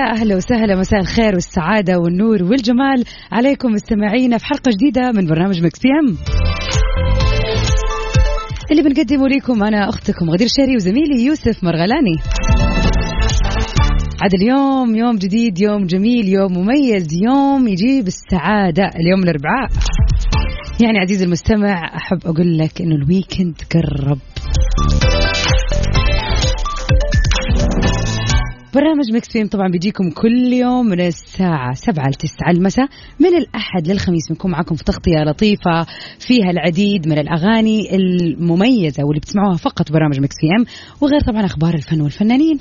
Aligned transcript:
يا 0.00 0.12
أهلا 0.12 0.36
وسهلا 0.36 0.76
مساء 0.76 1.00
الخير 1.00 1.34
والسعادة 1.34 1.98
والنور 1.98 2.42
والجمال 2.42 3.04
عليكم 3.32 3.72
مستمعينا 3.72 4.38
في 4.38 4.44
حلقة 4.44 4.70
جديدة 4.72 5.12
من 5.12 5.26
برنامج 5.26 5.62
Mix 5.62 5.78
PM. 5.78 6.16
اللي 8.70 8.82
بنقدمه 8.82 9.28
لكم 9.28 9.62
أنا 9.62 9.88
أختكم 9.88 10.30
غدير 10.30 10.48
شهري 10.56 10.76
وزميلي 10.76 11.24
يوسف 11.24 11.64
مرغلاني. 11.64 12.16
عاد 14.22 14.34
اليوم 14.34 14.96
يوم 14.96 15.16
جديد 15.16 15.60
يوم 15.60 15.86
جميل 15.86 16.28
يوم 16.28 16.58
مميز 16.58 17.08
يوم 17.24 17.68
يجيب 17.68 18.06
السعادة 18.06 18.82
اليوم 18.82 19.22
الأربعاء. 19.22 19.70
يعني 20.82 20.98
عزيزي 20.98 21.24
المستمع 21.24 21.96
أحب 21.96 22.18
أقول 22.24 22.58
لك 22.58 22.80
إنه 22.80 22.94
ال 22.94 23.02
weekend 23.02 23.54
قرب 23.72 24.18
برنامج 28.74 29.12
Mix 29.14 29.28
PM 29.32 29.48
طبعا 29.48 29.68
بيجيكم 29.68 30.10
كل 30.10 30.52
يوم 30.52 30.86
من 30.86 31.00
الساعة 31.00 31.74
7 31.74 32.08
ل 32.08 32.14
9 32.14 32.50
المساء 32.50 32.86
من 33.20 33.36
الأحد 33.36 33.88
للخميس 33.88 34.28
بنكون 34.28 34.50
معكم 34.50 34.74
في 34.74 34.84
تغطية 34.84 35.24
لطيفة 35.26 35.86
فيها 36.18 36.50
العديد 36.50 37.08
من 37.08 37.18
الأغاني 37.18 37.96
المميزة 37.96 39.04
واللي 39.04 39.20
بتسمعوها 39.20 39.56
فقط 39.56 39.92
برنامج 39.92 40.20
Mix 40.20 40.36
PM 40.40 40.66
وغير 41.00 41.20
طبعا 41.20 41.44
أخبار 41.44 41.74
الفن 41.74 42.00
والفنانين. 42.00 42.58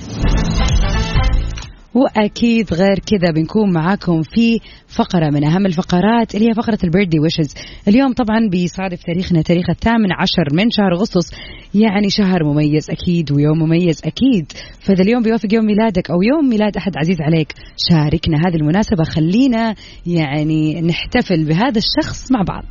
وأكيد 1.93 2.73
غير 2.73 2.99
كذا 2.99 3.31
بنكون 3.31 3.73
معاكم 3.73 4.21
في 4.21 4.59
فقرة 4.87 5.29
من 5.29 5.43
أهم 5.43 5.65
الفقرات 5.65 6.35
اللي 6.35 6.49
هي 6.49 6.53
فقرة 6.53 6.77
ال 6.83 6.87
birthday 6.87 7.19
wishes. 7.19 7.53
اليوم 7.87 8.13
طبعا 8.13 8.49
بيصادف 8.51 9.03
تاريخنا 9.03 9.41
تاريخ 9.41 9.69
الثامن 9.69 10.11
عشر 10.11 10.53
من 10.53 10.71
شهر 10.71 10.93
أغسطس 10.93 11.31
يعني 11.75 12.09
شهر 12.09 12.43
مميز 12.43 12.89
أكيد 12.89 13.31
ويوم 13.31 13.59
مميز 13.59 14.01
أكيد. 14.05 14.51
فإذا 14.79 15.03
اليوم 15.03 15.23
بيوافق 15.23 15.53
يوم 15.53 15.65
ميلادك 15.65 16.11
أو 16.11 16.21
يوم 16.21 16.49
ميلاد 16.49 16.77
أحد 16.77 16.91
عزيز 16.97 17.21
عليك 17.21 17.53
شاركنا 17.89 18.37
هذه 18.37 18.55
المناسبة. 18.55 19.03
خلينا 19.03 19.75
يعني 20.07 20.81
نحتفل 20.81 21.45
بهذا 21.45 21.77
الشخص 21.77 22.31
مع 22.31 22.41
بعض. 22.41 22.65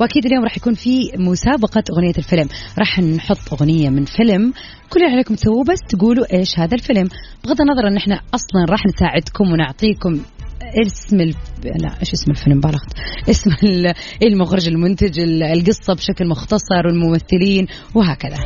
وأكيد 0.00 0.26
اليوم 0.26 0.44
راح 0.44 0.56
يكون 0.56 0.74
في 0.74 1.12
مسابقة 1.16 1.82
أغنية 1.92 2.12
الفيلم. 2.18 2.48
راح 2.78 2.98
نحط 2.98 3.52
أغنية 3.52 3.88
من 3.90 4.04
فيلم 4.04 4.52
كل 4.90 5.00
اللي 5.00 5.12
عليكم 5.14 5.34
تسووه 5.34 5.64
بس 5.64 5.78
تقولوا 5.88 6.34
إيش 6.34 6.58
هذا 6.58 6.74
الفيلم. 6.74 7.08
بغض 7.44 7.60
النظر 7.60 7.88
إن 7.88 7.96
إحنا 7.96 8.20
أصلا 8.34 8.64
راح 8.70 8.80
نساعدكم 8.86 9.52
ونعطيكم 9.52 10.20
اسم 10.86 11.20
الف... 11.20 11.36
لا 11.64 12.00
إيش 12.00 12.12
اسم 12.12 12.30
الفيلم؟ 12.30 12.60
بالغت 12.60 12.94
اسم 13.30 13.50
ال- 13.62 13.94
المخرج 14.22 14.68
المنتج 14.68 15.20
ال- 15.20 15.42
القصة 15.42 15.94
بشكل 15.94 16.28
مختصر 16.28 16.86
والممثلين 16.86 17.66
وهكذا. 17.94 18.36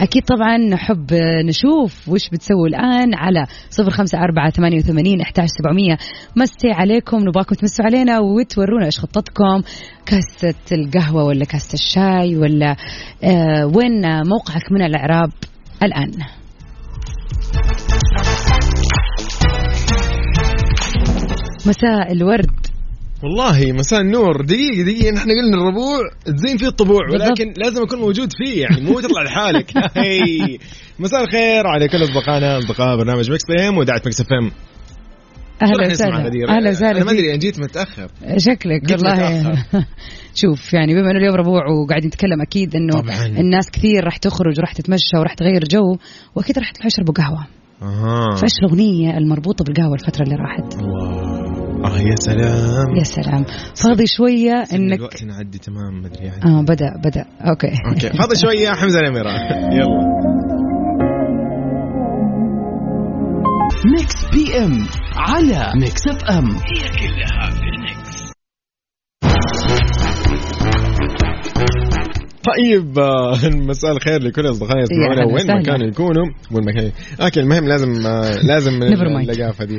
أكيد 0.00 0.22
طبعا 0.24 0.56
نحب 0.56 1.06
نشوف 1.44 2.08
وش 2.08 2.28
بتسووا 2.32 2.66
الآن 2.68 3.14
على 3.14 3.46
صفر 3.70 3.90
خمسة 3.90 4.18
أربعة 4.18 4.50
ثمانية 4.50 4.78
وثمانين 4.78 5.20
أحتاج 5.20 5.46
سبعمية. 5.46 5.98
مسي 6.36 6.70
عليكم 6.70 7.16
نبغاكم 7.16 7.54
تمسوا 7.54 7.84
علينا 7.84 8.18
وتورونا 8.18 8.86
إيش 8.86 8.98
خطتكم. 9.00 9.62
كاسة 10.06 10.54
القهوة 10.72 11.24
ولا 11.24 11.44
كاسة 11.44 11.74
الشاي 11.74 12.36
ولا 12.36 12.76
آه 13.24 13.66
وين 13.66 14.02
موقعك 14.26 14.72
من 14.72 14.82
الإعراب 14.82 15.32
الآن؟ 15.82 16.12
مساء 21.66 22.12
الورد. 22.12 22.65
والله 23.22 23.72
مساء 23.72 24.00
النور. 24.00 24.44
دقيقة 24.44 24.82
دقيقة 24.82 25.14
نحن 25.14 25.30
قلنا 25.30 25.56
الربوع. 25.56 25.98
تزين 26.24 26.56
فيه 26.56 26.66
الطبوع. 26.68 27.00
ولكن 27.12 27.52
لازم 27.56 27.82
أكون 27.82 27.98
موجود 27.98 28.28
فيه 28.32 28.62
يعني 28.62 28.80
مو 28.80 29.00
تطلع 29.00 29.22
لحالك. 29.22 29.70
مساء 30.98 31.24
الخير 31.24 31.66
على 31.66 31.88
كل 31.88 32.02
أصدقائنا 32.02 32.58
أصدقاء 32.58 32.96
برنامج 32.96 33.30
Mix 33.30 33.42
PM 33.48 33.78
وإذاعة 33.78 34.06
Mix 34.06 34.20
FM 34.20 34.50
أهلا 35.62 35.86
وسهلا. 35.90 36.30
أهلا 36.48 36.70
وسهلا. 36.70 36.90
أنا 36.90 37.04
ما 37.04 37.10
فيك. 37.10 37.18
أدري 37.18 37.30
أنا 37.30 37.38
جيت 37.38 37.60
متأخر. 37.60 38.08
شكلك 38.36 38.84
جيت 38.84 39.02
والله. 39.02 39.40
متأخر. 39.40 39.84
شوف 40.42 40.74
يعني 40.74 40.94
بما 40.94 41.10
إنه 41.10 41.18
اليوم 41.18 41.34
ربوع 41.34 41.66
وقاعدين 41.66 42.08
نتكلم 42.08 42.42
أكيد 42.42 42.76
إنه 42.76 43.00
طبعاً. 43.00 43.26
الناس 43.26 43.70
كثير 43.70 44.04
راح 44.04 44.16
تخرج 44.16 44.58
وراح 44.58 44.72
تتمشى 44.72 45.16
وراح 45.18 45.34
تغير 45.34 45.64
جو 45.64 45.96
وأكيد 46.34 46.58
راح 46.58 46.70
يطلعوا 46.70 46.86
يشربوا 46.86 47.14
قهوة. 47.14 47.46
أها. 47.82 48.36
فايش 48.36 48.52
الاغنيه 48.62 49.18
المربوطة 49.18 49.64
بالقهوة 49.64 49.94
الفترة 49.94 50.22
اللي 50.22 50.34
راحت. 50.36 50.74
الله 50.74 51.15
آه 51.84 51.98
يا 51.98 52.14
سلام. 52.20 52.96
يا 52.96 53.04
سلام. 53.04 53.44
فاضي 53.84 54.06
شوية 54.06 54.52
انك 54.72 54.98
الوقت 54.98 55.24
نعدي 55.24 55.58
تمام 55.58 56.00
ما 56.02 56.06
أدري 56.06 56.24
يعني. 56.24 56.44
آه 56.44 56.62
بدأ 56.62 56.90
بدأ. 57.04 57.24
okay. 57.40 57.70
okay. 57.88 58.18
فاضل 58.18 58.36
شوية 58.44 58.68
حمزة 58.70 59.00
الأميرة. 59.00 59.30
يلا. 59.72 60.16
Mix 63.84 64.24
PM 64.32 64.86
على 65.16 65.72
Mix 65.80 66.06
FM. 66.08 66.48
هي 66.50 66.88
كلها 66.88 67.50
في 67.50 67.60
ال 67.62 67.67
mix. 67.67 67.85
طيب 72.46 72.98
آه، 72.98 73.38
مساء 73.68 73.92
الخير 73.92 74.22
لكل 74.22 74.50
أصدقائي 74.50 74.82
يسمعونا 74.82 75.24
وين. 75.34 75.46
ما 75.46 75.62
كانوا 75.62 75.86
يكونوا 75.86 76.26
وين 76.52 76.64
ما 76.64 76.72
كانوا 76.72 76.90
okay 77.20 77.40
المهم 77.40 77.68
لازم 77.68 78.06
آه، 78.06 78.36
لازم. 78.42 78.82
اللقافة 78.82 79.64
دي 79.64 79.76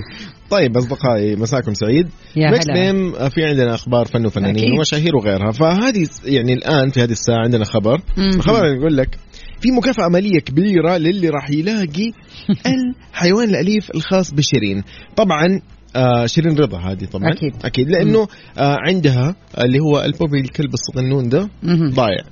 طيب 0.49 0.77
أصدقائي 0.77 1.35
مساكم 1.35 1.73
سعيد 1.73 2.07
هلا. 2.37 2.73
بيم 2.73 3.15
آه، 3.15 3.27
في 3.27 3.45
عندنا 3.45 3.75
أخبار 3.75 4.05
فن 4.05 4.25
وفنانين. 4.25 4.71
ومشاهير 4.77 5.15
وغيرها 5.15 5.51
فهذه 5.51 6.07
يعني 6.25 6.53
الآن 6.53 6.89
في 6.89 7.03
هذه 7.03 7.11
الساعة 7.11 7.43
عندنا 7.43 7.65
خبر 7.65 8.01
اللي 8.17 8.77
يقول 8.77 8.97
لك 8.97 9.17
في 9.61 9.71
مكافأة 9.71 10.07
مالية 10.07 10.39
كبيرة 10.39 10.97
للي 10.97 11.29
راح 11.29 11.49
يلاقي 11.49 12.11
الحيوان 13.11 13.49
الأليف 13.49 13.91
الخاص 13.95 14.31
بشيرين 14.33 14.83
طبعا 15.15 15.61
آه 15.95 16.25
شيرين 16.25 16.57
رضا 16.57 16.77
هذه 16.79 17.05
طبعا 17.05 17.31
أكيد. 17.31 17.53
أكيد 17.65 17.89
لأنه 17.89 18.27
آه 18.57 18.77
عندها 18.87 19.35
اللي 19.63 19.79
هو 19.79 20.01
البوبي 20.05 20.39
الكلب 20.39 20.73
الصغنون 20.73 21.29
ده. 21.29 21.49
ضايع 21.93 22.23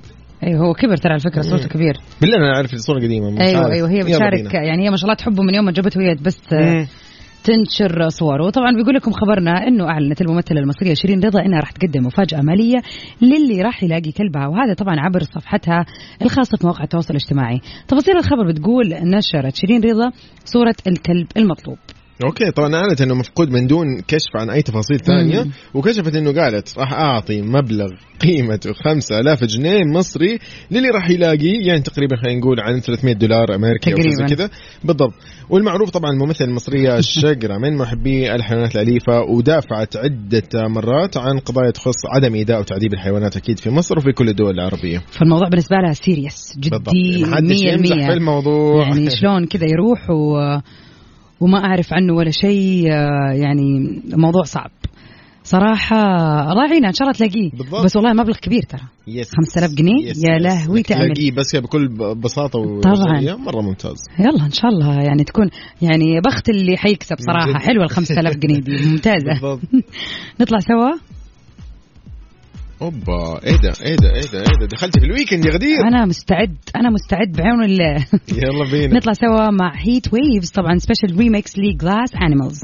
أيوه 0.42 0.66
هو 0.66 0.72
كبر 0.74 0.96
ترى 0.96 1.12
على 1.12 1.20
فكره 1.20 1.42
صوته 1.42 1.68
كبير 1.68 1.96
بالله 2.20 2.36
أنا 2.36 2.56
عارف 2.56 2.74
الصورة 2.74 2.98
قديمه 2.98 3.30
مش 3.30 3.40
أيوه 3.40 3.60
عارف. 3.60 3.72
أيوه 3.72 3.90
هي 3.90 4.00
بتشارك. 4.00 4.54
يعني 4.54 4.84
هي 4.86 4.90
ما 4.90 4.96
شاء 4.96 5.04
الله 5.04 5.14
تحبه 5.14 5.42
من 5.42 5.54
يوم 5.54 5.64
ما 5.64 5.72
جابته 5.72 6.00
وهي 6.00 6.14
بس 6.14 6.52
آه، 6.52 6.74
مم. 6.74 6.86
تنشر 7.44 8.08
صوره 8.08 8.46
وطبعا 8.46 8.72
بيقول 8.76 8.94
لكم 8.94 9.12
خبرنا 9.12 9.50
إنه 9.68 9.84
أعلنت 9.88 10.20
الممثلة 10.20 10.60
المصرية 10.60 10.94
شيرين 10.94 11.20
رضا 11.24 11.40
إنها 11.40 11.60
راح 11.60 11.70
تقدم 11.70 12.06
مفاجأة 12.06 12.40
مالية 12.40 12.82
للي 13.22 13.62
راح 13.62 13.82
يلاقي 13.82 14.12
كلبها 14.12 14.46
وهذا 14.46 14.74
طبعا 14.74 15.00
عبر 15.00 15.22
صفحتها 15.22 15.84
الخاصة 16.22 16.56
في 16.56 16.66
مواقع 16.66 16.84
التواصل 16.84 17.10
الاجتماعي 17.10 17.60
تفاصيل 17.88 18.16
الخبر 18.16 18.46
بتقول 18.48 18.88
نشرت 18.88 19.56
شيرين 19.56 19.80
رضا 19.84 20.10
صورة 20.44 20.74
الكلب 20.86 21.26
المطلوب 21.36 21.78
أوكي 22.24 22.50
طبعا 22.50 22.74
أعلنت 22.74 23.00
إنه 23.00 23.14
مفقود 23.14 23.50
من 23.50 23.66
دون 23.66 24.00
كشف 24.08 24.36
عن 24.36 24.50
أي 24.50 24.62
تفاصيل 24.62 25.00
ثانية 25.00 25.42
مم. 25.42 25.50
وكشفت 25.74 26.14
إنه 26.14 26.32
قالت 26.32 26.78
راح 26.78 26.92
أعطي 26.92 27.42
مبلغ 27.42 27.88
قيمته 28.20 28.72
5000 28.72 29.44
جنيه 29.44 29.84
مصري 29.84 30.38
للي 30.70 30.88
راح 30.88 31.10
يلاقي 31.10 31.66
يعني 31.66 31.80
تقريبا 31.80 32.16
خلينا 32.16 32.40
نقول 32.40 32.60
عن 32.60 32.80
300 32.80 33.14
دولار 33.14 33.54
أمريكي 33.54 33.92
أو 33.92 33.96
زي. 34.00 34.34
كذا. 34.34 34.50
بالضبط. 34.84 35.12
والمعروف 35.50 35.90
طبعا 35.90 36.10
الممثلة 36.10 36.48
المصرية 36.48 36.96
الشقرة 36.98 37.58
من 37.58 37.76
محبي 37.76 38.34
الحيوانات 38.34 38.76
الأليفة 38.76 39.22
ودافعت 39.22 39.96
عدة 39.96 40.68
مرات 40.68 41.16
عن 41.16 41.38
قضايا 41.38 41.70
تخص 41.70 42.06
عدم 42.06 42.34
ايذاء 42.34 42.60
وتعذيب 42.60 42.92
الحيوانات 42.92 43.36
أكيد 43.36 43.58
في 43.58 43.70
مصر 43.70 43.98
وفي 43.98 44.12
كل 44.12 44.28
الدول 44.28 44.54
العربية. 44.54 45.02
فالموضوع 45.10 45.48
بالنسبة 45.48 45.76
لها 45.76 45.92
سيريس 45.92 46.52
جدي 46.58 47.24
ما 47.24 47.36
حدش 47.36 47.62
يمزح 47.62 47.96
في 47.96 48.06
100% 48.06 48.10
الموضوع. 48.10 48.86
يعني 48.88 49.10
شلون 49.20 49.46
كذا 49.46 49.64
يروح 49.64 50.10
و... 50.10 50.58
وما 51.40 51.58
أعرف 51.64 51.92
عنه 51.92 52.14
ولا 52.14 52.30
شيء 52.30 52.92
آه، 52.92 53.32
يعني 53.32 54.00
موضوع 54.12 54.42
صعب 54.42 54.70
صراحة 55.44 55.96
راعينا 56.52 56.88
إن 56.88 56.92
شاء 56.92 57.08
الله 57.08 57.18
تلاقيه 57.18 57.50
بالضبط. 57.50 57.84
بس 57.84 57.96
والله 57.96 58.12
مبلغ 58.12 58.36
كبير 58.36 58.62
ترى 58.62 58.80
yes 59.06 59.30
5000 59.36 59.70
جنيه؟ 59.74 60.10
yes 60.10 60.24
يا. 60.24 60.38
لهوي 60.38 60.82
تعمل. 60.82 61.04
تلاقيه 61.04 61.30
بس 61.32 61.56
بكل 61.56 61.88
ب- 61.88 62.20
بساطة 62.20 62.80
طبعاً. 62.80 63.36
مرة 63.36 63.60
ممتاز 63.60 63.96
يلا 64.18 64.46
إن 64.46 64.50
شاء 64.50 64.70
الله 64.70 64.94
يعني 64.94 65.24
تكون 65.24 65.50
يعني 65.82 66.20
بخت 66.20 66.48
اللي 66.48 66.76
حيكسب 66.76 67.16
صراحة 67.18 67.48
جد. 67.52 67.56
حلوة 67.56 67.84
ال 67.84 67.90
5000 67.90 68.36
جنيه 68.36 68.60
دي 68.60 68.72
ممتازة 68.90 69.24
بالضبط 69.32 69.60
نطلع 70.40 70.58
سوا 70.58 70.90
أوبا 72.82 73.42
إيه 73.46 73.56
ده 73.56 73.72
إيه 73.82 73.96
ده 73.96 74.14
إيه 74.14 74.26
ده 74.32 74.38
إيه 74.38 74.58
ده 74.60 74.66
دخلتي 74.66 75.00
في 75.00 75.06
ال 75.06 75.11
weekend 75.11 75.44
يا 75.44 75.50
غدير. 75.50 75.80
أنا 75.88 76.04
مستعد 76.04 76.56
أنا 76.76 76.90
مستعد 76.90 77.32
بعون 77.32 77.64
الله. 77.64 77.94
يلا 78.44 78.70
بينا. 78.70 78.96
نطلع 78.96 79.12
سوا 79.12 79.50
مع 79.50 79.72
Heat 79.76 80.06
Waves 80.14 80.50
طبعا 80.50 80.78
special 80.78 81.18
remix 81.18 81.58
لي 81.58 81.72
Glass 81.72 82.14
Animals 82.22 82.60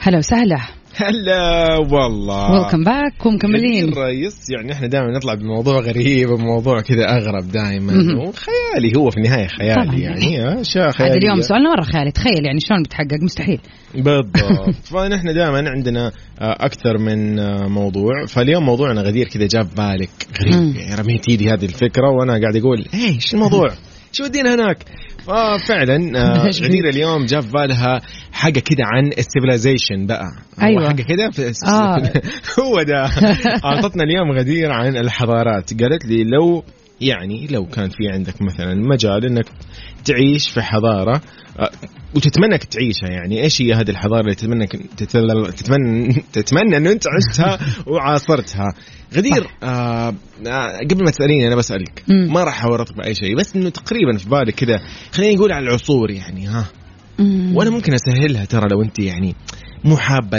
هلا 0.00 0.18
وسهلا. 0.18 0.77
هلا 0.98 1.76
والله. 1.76 2.52
ويلكم 2.52 2.84
باك 2.84 3.26
ومكملين 3.26 3.84
غدير 3.84 3.98
رئيس 3.98 4.50
يعني 4.50 4.72
إحنا 4.72 4.86
دائما 4.86 5.10
نطلع 5.16 5.34
بموضوع 5.34 5.80
غريب 5.80 6.30
وموضوع 6.30 6.80
كذا 6.80 7.04
أغرب 7.08 7.52
دائما. 7.52 7.92
وخيالي 7.92 8.92
هو 8.96 9.10
في 9.10 9.16
النهاية 9.16 9.46
خيالي 9.46 9.74
طبعاً. 9.74 9.98
يعني 9.98 10.60
أشياء 10.60 10.84
عاد 10.84 10.94
خيالية. 10.94 11.16
اليوم 11.16 11.40
سؤالنا 11.40 11.70
مرة 11.70 11.82
خيالي 11.82 12.10
تخيل 12.10 12.44
يعني 12.46 12.60
شلون 12.60 12.82
بتحقق؟ 12.82 13.22
مستحيل. 13.22 13.60
بالضبط. 13.94 14.74
فنحن 14.92 15.34
دائما 15.34 15.70
عندنا 15.70 16.06
آه، 16.40 16.56
أكثر 16.60 16.98
من 16.98 17.38
آه، 17.38 17.68
موضوع. 17.68 18.26
فاليوم 18.26 18.66
موضوعنا 18.66 19.00
غدير 19.02 19.28
كذا 19.28 19.46
جاب 19.46 19.68
بالك. 19.76 20.10
غريب. 20.40 20.76
يعني 20.76 20.94
رميت 21.02 21.28
ايدي 21.28 21.50
هذه 21.50 21.64
الفكرة 21.64 22.10
وأنا 22.10 22.40
قاعد 22.40 22.56
أقول 22.56 22.84
إيش 22.94 23.34
الموضوع؟ 23.34 23.68
شو 24.12 24.24
ودينا 24.24 24.54
هناك؟ 24.54 24.78
ففعلا 25.26 26.18
آه، 26.18 26.44
إيش 26.46 26.62
غدير 26.62 26.88
اليوم 26.88 27.24
جاب 27.26 27.44
بالها 27.52 28.00
حاجة 28.32 28.60
كده 28.60 28.84
عن 28.84 29.06
السيفلايزيشن 29.06 30.06
بقى 30.06 30.28
أيوة. 30.62 30.88
حاجة 30.88 31.02
كده 31.02 31.30
في 31.30 31.52
آه. 31.66 32.12
هو 32.60 32.82
ده 32.82 33.04
أعطتنا 33.64 34.04
اليوم 34.04 34.32
غدير 34.32 34.72
عن 34.72 34.96
الحضارات 34.96 35.82
قالت 35.82 36.04
لي 36.04 36.24
لو 36.24 36.64
يعني 37.00 37.46
لو 37.46 37.66
كان 37.66 37.88
في 37.88 38.08
عندك 38.12 38.34
مثلا 38.42 38.74
مجال 38.74 39.24
إنك 39.24 39.44
تعيش 40.04 40.50
في 40.54 40.62
حضارة 40.62 41.20
آه، 41.58 41.70
وتتمنى 42.14 42.52
إنك 42.54 42.64
تعيشها 42.64 43.08
يعني 43.08 43.42
إيش 43.42 43.62
هي 43.62 43.72
هذه 43.74 43.90
الحضارة 43.90 44.20
اللي 44.20 44.34
تتمنى 44.34 44.66
تتمنى 44.96 45.52
تتمنى, 45.58 46.22
تتمنى 46.32 46.76
انه 46.76 46.92
أنت 46.92 47.04
عشتها 47.08 47.58
وعاصرتها. 47.92 48.64
غدير 49.14 49.46
آه 49.62 50.14
قبل 50.90 51.04
ما 51.04 51.10
تسأليني 51.10 51.46
أنا 51.48 51.56
بسألك. 51.56 52.02
مم. 52.08 52.32
ما 52.32 52.44
راح 52.44 52.64
اورطك 52.64 52.96
بأي 52.96 53.14
شيء 53.14 53.36
بس 53.36 53.56
إنه 53.56 53.68
تقريبا 53.68 54.16
في 54.16 54.28
بالك 54.28 54.54
كذا 54.54 54.80
خلينا 55.12 55.34
نقول 55.34 55.52
على 55.52 55.66
العصور 55.68 56.10
يعني 56.10 56.46
ها. 56.46 56.66
وأنا 57.54 57.70
ممكن 57.70 57.92
أسهلها 57.94 58.44
ترى 58.44 58.68
لو 58.70 58.82
أنت 58.82 58.98
يعني 58.98 59.34
مو 59.84 59.96
حابه 59.96 60.38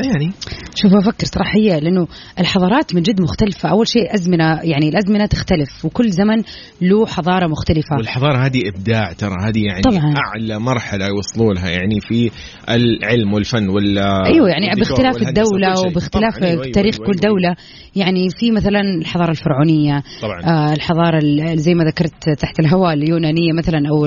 يعني 0.00 0.30
شوف 0.74 0.92
أفكر 0.94 1.26
صراحة 1.26 1.58
هي 1.58 1.80
لأنه 1.80 2.08
الحضارات 2.38 2.94
من 2.94 3.02
جد 3.02 3.20
مختلفة 3.20 3.68
أول 3.68 3.88
شيء 3.88 4.14
ازمنه 4.14 4.60
يعني 4.62 4.88
الأزمنة 4.88 5.26
تختلف 5.26 5.84
وكل 5.84 6.10
زمن 6.10 6.42
له 6.80 7.06
حضارة 7.06 7.46
مختلفة 7.46 7.96
والحضارة 7.96 8.46
هذه 8.46 8.60
إبداع 8.76 9.12
ترى 9.12 9.34
هذه 9.44 9.64
يعني 9.64 9.82
طبعاً. 9.82 10.14
أعلى 10.16 10.58
مرحلة 10.58 11.06
يوصلوا 11.06 11.54
لها 11.54 11.68
يعني 11.70 12.00
في 12.00 12.30
العلم 12.68 13.32
والفن 13.34 13.68
وال 13.68 13.98
أيوه 13.98 14.48
يعني 14.48 14.70
باختلاف 14.76 15.16
الدولة. 15.16 15.80
وباختلاف 15.86 16.36
طبعاً، 16.36 16.48
أيوة، 16.48 16.62
أيوة، 16.62 16.72
تاريخ 16.74 16.94
أيوة، 16.94 17.06
كل 17.06 17.18
أيوة. 17.24 17.34
دولة 17.34 17.56
يعني 17.96 18.28
في 18.28 18.50
مثلا 18.50 18.80
الحضارة 18.80 19.30
الفرعونية 19.30 20.02
طبعا 20.22 20.40
آه 20.44 20.72
الحضارة 20.72 21.18
ال- 21.18 21.58
زي 21.58 21.74
ما 21.74 21.84
ذكرت 21.84 22.28
تحت 22.38 22.60
الهواء 22.60 22.92
اليونانية 22.92 23.52
مثلا 23.52 23.78
أو 23.90 24.06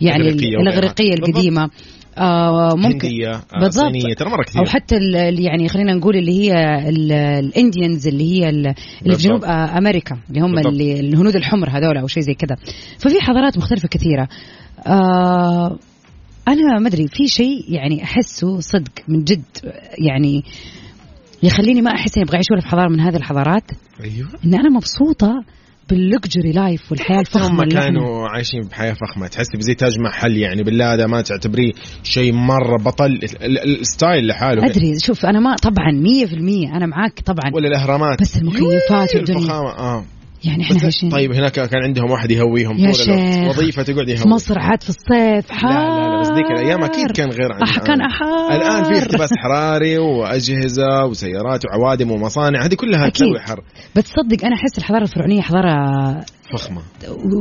يعني. 0.00 0.28
الإغريقية 0.60 1.14
بالضبط. 1.20 1.70
آه 2.18 2.74
ممكن 2.76 3.06
هنديه 3.08 3.28
آه، 3.30 3.60
بالضبط. 3.60 3.84
صينيه 3.86 4.14
ترى 4.14 4.30
مرة 4.30 4.42
كثير 4.44 4.60
أو 4.60 4.66
حتى 4.66 4.96
يعني 5.38 5.68
خلينا 5.68 5.94
نقول 5.94 6.16
اللي 6.16 6.32
هي 6.40 6.52
ال- 6.88 7.12
الانديانز 7.12 8.08
اللي 8.08 8.32
هي 8.32 8.48
ال- 8.48 8.74
اللي 9.02 9.16
في. 9.16 9.22
جنوب 9.22 9.44
آه، 9.44 9.78
أمريكا 9.78 10.18
اللي 10.28 10.40
هم 10.40 10.52
بالضبط. 10.54 10.72
اللي 10.72 11.00
الهنود 11.00 11.36
الحمر 11.36 11.70
هذول 11.70 11.96
أو 11.96 12.06
شيء 12.06 12.22
زي 12.22 12.34
كذا 12.34 12.56
ففي 12.98 13.20
حضارات 13.20 13.58
مختلفة 13.58 13.88
كثيرة 13.88 14.28
آه 14.86 15.78
أنا 16.48 16.78
ما 16.78 16.88
أدري 16.88 17.06
في 17.08 17.26
شيء 17.28 17.64
يعني 17.68 18.02
أحسه 18.04 18.60
صدق 18.60 18.92
من 19.08 19.24
جد 19.24 19.42
يعني 20.08 20.44
يخليني 21.42 21.82
ما 21.82 21.90
أحس 21.90 22.16
إني 22.16 22.24
أبغى 22.24 22.34
أعيش 22.34 22.46
ولا 22.52 22.60
في 22.60 22.66
حضارة 22.68 22.88
من 22.88 23.00
هذه 23.00 23.16
الحضارات 23.16 23.64
أيوه 24.04 24.28
إن 24.44 24.54
أنا 24.54 24.68
مبسوطة 24.70 25.44
بال 25.92 26.07
luxury 26.07 26.52
life 26.52 26.90
والحياة 26.92 27.20
الفخمه 27.20 27.64
هم 27.64 27.68
كانوا 27.68 28.28
عايشين 28.28 28.60
بحياة 28.60 28.92
فخمة. 28.92 29.26
تحسي 29.26 29.56
بزي 29.58 29.74
تاج 29.74 29.98
محل 30.00 30.36
يعني 30.36 30.62
بالله 30.62 30.94
هذا 30.94 31.06
ما 31.06 31.20
تعتبريه 31.22 31.72
شيء 32.02 32.32
مرة 32.32 32.76
بطل. 32.82 33.06
ال- 33.06 33.42
ال- 33.58 33.80
الستايل 33.80 34.26
لحاله. 34.26 34.66
أدري 34.66 34.98
شوف 35.04 35.26
أنا 35.26 35.40
ما 35.40 35.56
طبعا 35.62 35.92
100% 35.92 36.76
أنا 36.76 36.86
معاك 36.86 37.20
طبعا. 37.20 37.50
ولا 37.54 37.68
الأهرامات. 37.68 38.20
بس 38.20 38.36
المكيفات 38.36 39.14
والدنيا. 39.14 39.38
الفخامة 39.40 39.70
آه. 39.70 40.04
يعني 40.44 40.62
إحنا 40.62 40.80
عايشين. 40.82 41.08
طيب 41.10 41.32
هناك 41.32 41.52
كان 41.52 41.82
عندهم 41.84 42.10
واحد 42.10 42.30
يهويهم. 42.30 42.78
يا 42.78 42.92
طول 42.92 43.14
الوقت. 43.14 43.48
وظيفة 43.58 43.82
تقعد 43.82 44.06
في 44.06 44.12
يهوي 44.12 44.30
مصر 44.30 44.58
عاد 44.58 44.82
في 44.82 44.88
الصيف 44.88 45.50
لا 45.50 45.56
حار 45.58 46.00
لا 46.00 46.08
لا 46.08 46.20
بس 46.20 46.28
ذيك 46.28 46.50
الأيام 46.50 46.84
أكيد 46.84 47.10
كان 47.10 47.30
غير 47.30 47.52
عن 47.52 47.62
أح 47.62 47.78
كان. 47.78 48.00
أحار. 48.00 48.52
الآن 48.56 48.84
في 48.84 48.98
احتباس 48.98 49.30
حراري 49.42 49.98
وأجهزة 49.98 51.04
وسيارات 51.04 51.62
وعوادم 51.66 52.10
ومصانع. 52.10 52.64
هذه 52.64 52.74
كلها 52.74 53.06
أكيد. 53.06 53.12
تسوي 53.12 53.40
حر. 53.40 53.60
بس 53.96 54.04
تصدق 54.04 54.44
أنا 54.44 54.54
أحس 54.54 54.78
الحضارة 54.78 55.02
الفرعونية 55.02 55.40
حضارة 55.40 55.74
فخمة. 56.52 56.82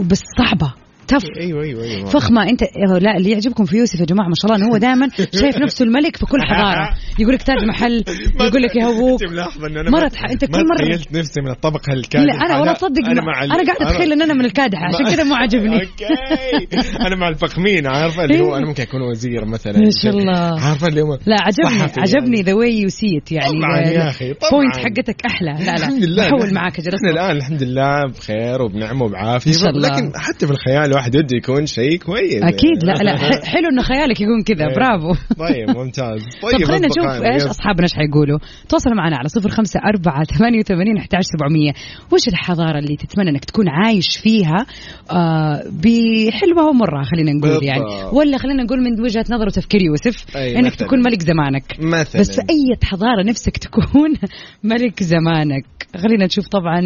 بس 0.10 0.24
صعبة. 0.38 0.74
تف. 1.12 1.24
أيوه 1.42 1.64
أيوه 1.64 1.84
أيوه 1.84 2.06
فخمة 2.06 2.50
انت 2.50 2.62
لا 3.02 3.18
اللي 3.18 3.32
يعجبكم 3.32 3.66
في 3.66 3.78
يوسف 3.78 4.00
يا 4.00 4.06
جماعة 4.06 4.28
ما 4.28 4.34
شاء 4.42 4.52
الله 4.52 4.66
انه 4.66 4.74
هو 4.74 4.78
دائما 4.78 5.10
شايف 5.42 5.58
نفسه 5.58 5.86
الملك 5.86 6.18
في 6.18 6.26
كل 6.26 6.38
حضارة. 6.42 6.90
يقول 7.20 7.34
لك 7.34 7.42
تاج 7.44 7.58
محل 7.68 8.04
يقول 8.48 8.62
لك 8.62 8.76
يهووك. 8.76 9.24
انت 9.24 9.32
أنا 9.32 9.90
مرة 9.90 10.02
ما- 10.02 10.08
تح- 10.08 10.22
ما 10.24 10.36
كل 10.36 10.64
مرة- 10.64 10.78
تخيلت 10.78 11.12
نفسي 11.14 11.42
من 11.42 11.52
الطبقة 11.52 11.94
الكادحه 11.94 12.26
لا 12.38 12.46
أنا 12.46 12.58
والله 12.58 12.74
تصدق 12.74 13.06
أنا 13.10 13.22
مع 13.22 13.44
أنا 13.44 13.54
قاعدة 13.54 13.74
أتخيل 13.90 14.12
إن 14.12 14.22
أنا 14.22 14.34
من 14.34 14.46
الكادحه 14.46 14.86
عشان 14.86 15.06
كذا 15.16 15.24
مو 15.24 15.36
عاجبني. 15.36 15.76
okay. 15.76 16.78
أنا 17.08 17.16
مع 17.16 17.30
الفخمين 17.30 17.88
عارفة 17.88 18.24
اللي 18.24 18.40
هو 18.42 18.56
أنا 18.56 18.68
ممكن 18.68 18.84
أكون 18.84 19.02
وزير 19.02 19.46
مثلا. 19.46 19.78
ما 19.80 19.90
شاء 20.04 20.12
الله. 20.18 20.62
عارفة 20.62 20.88
اللي 20.88 21.02
هم 21.02 21.18
لا 21.26 21.36
عجبني 21.42 21.80
صحفي 21.80 22.00
عجبني 22.02 22.38
يعني. 22.38 22.42
the 22.42 22.54
way 22.54 22.80
you 22.82 22.90
see 22.90 23.08
it 23.18 23.32
يعني. 23.32 23.60
طبعاً 23.60 23.80
يا 23.80 24.10
أخي، 24.10 24.34
طبعاً. 24.34 24.52
point 24.52 24.76
حقتك 24.78 25.26
أحلى. 25.26 25.66
لا 25.66 25.76
لا 26.06 26.52
معك 26.54 26.80
أجل 26.80 26.96
إحنا 26.96 27.10
الآن 27.12 27.38
الحمد 27.38 27.64
لله 27.64 28.06
بخير 28.08 28.62
وبنعمة 28.62 29.06
وبعافية. 29.06 29.52
لكن 29.76 30.12
حتى 30.16 30.46
في 30.48 30.52
الخيال 30.54 30.94
الواحد 31.02 31.16
يده 31.16 31.38
يكون 31.38 31.66
شيء 31.66 31.98
كويس. 31.98 32.44
أكيد. 32.44 32.84
لا 32.84 32.92
لا 32.94 33.18
حلو 33.54 33.70
إنه 33.72 33.82
خيالك 33.82 34.22
يكون 34.22 34.44
كذا. 34.44 34.68
إيه. 34.68 34.76
برافو. 34.76 35.14
طيب 35.40 35.70
ممتاز. 35.78 36.22
طيب 36.44 36.58
طيب 36.58 36.68
خلينا 36.68 36.88
نشوف 36.88 37.24
إيش. 37.24 37.44
أصحابنا 37.44 37.84
إيش 37.84 37.94
حيقولوا. 37.94 38.40
تواصلوا 38.70 38.96
معنا 38.96 39.18
على 39.18 39.28
صفر 39.28 39.50
خمسة 39.50 39.80
أربعة 39.80 40.24
ثمانية 40.24 40.60
وثمانين 40.60 40.98
أحد 40.98 41.08
سبعمية. 41.22 41.72
وش 42.12 42.28
الحضارة 42.28 42.80
اللي 42.80 42.96
تتمنى 42.96 43.30
إنك 43.30 43.46
تكون 43.46 43.66
عايش 43.70 44.18
فيها؟ 44.24 44.66
آه 45.12 45.64
بحلوة 45.84 46.70
ومرة 46.70 47.04
خلينا 47.04 47.32
نقول 47.32 47.50
بالضبط. 47.50 47.64
يعني. 47.64 47.84
ولا 48.14 48.38
خلينا 48.38 48.64
نقول 48.64 48.80
من 48.82 49.02
وجهة 49.02 49.26
نظر 49.30 49.46
وتفكير 49.48 49.82
يوسف 49.82 50.38
أي 50.38 50.56
إنك 50.60 50.66
مثلاً. 50.66 50.88
تكون 50.88 51.00
ملك 51.00 51.22
زمانك. 51.22 51.64
مثلا. 51.80 52.22
بس 52.22 52.40
أي 52.40 52.78
حضارة 52.84 53.24
نفسك 53.24 53.58
تكون 53.58 54.14
ملك 54.72 55.04
زمانك؟ 55.04 55.66
خلينا 55.98 56.26
نشوف 56.26 56.48
طبعا 56.48 56.82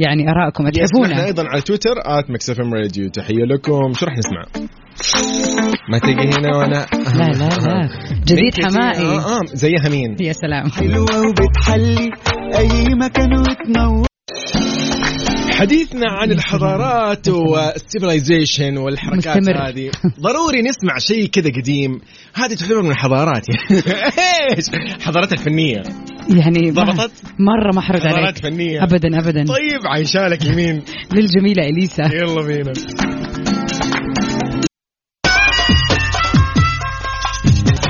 يعني 0.00 0.22
يسمحنا 0.22 0.70
تحبونا 0.70 1.26
أيضا 1.26 1.44
على 1.48 1.62
تويتر 1.62 1.94
at 2.04 2.30
Mix 2.30 2.50
FM 2.50 2.74
Radio. 2.74 3.10
تحية 3.10 3.44
لكم. 3.44 3.92
شو 3.92 4.06
راح 4.06 4.14
نسمع؟ 4.18 4.66
ما 5.90 5.98
تجي 5.98 6.38
هنا 6.38 6.56
وأنا 6.56 6.86
لا 7.16 7.28
لا 7.32 7.48
لا. 7.48 7.88
جديد 8.26 8.64
حماقي. 8.64 9.06
آه 9.06 9.38
آه. 9.38 9.40
زيها 9.54 9.88
مين؟ 9.90 10.16
يا 10.20 10.32
سلام. 10.32 10.70
حلوة 10.70 11.26
وبتحلي. 11.28 12.10
أي 12.58 12.94
مكان 12.94 13.38
وتنور. 13.38 14.06
حديثنا 15.52 16.10
عن 16.10 16.30
الحضارات 16.30 17.28
والسيفلايزيشن 17.28 18.76
والحركات 18.76 19.36
مستمر. 19.36 19.68
هذه. 19.68 19.90
ضروري 20.20 20.62
نسمع 20.62 20.98
شيء 20.98 21.26
كذا 21.26 21.50
قديم. 21.50 22.00
هذه 22.34 22.54
تعتبر 22.54 22.82
من 22.82 22.90
الحضارات. 22.90 23.46
يعني 23.48 23.82
إيش؟ 24.56 24.64
حضارات 25.02 25.32
الفنية. 25.32 25.82
يعني 26.28 26.70
ضبطت؟ 26.70 27.22
مرة 27.38 27.74
ما 27.74 27.80
حرد 27.80 28.06
عليك. 28.06 28.38
فنية. 28.38 28.82
ابدا 28.82 29.18
ابدا. 29.18 29.44
طيب 29.44 29.80
عايشالك 29.86 30.44
يمين. 30.44 30.82
للجميلة 31.14 31.62
إليسا. 31.64 32.02
يلا 32.02 32.46
بينا. 32.46 32.72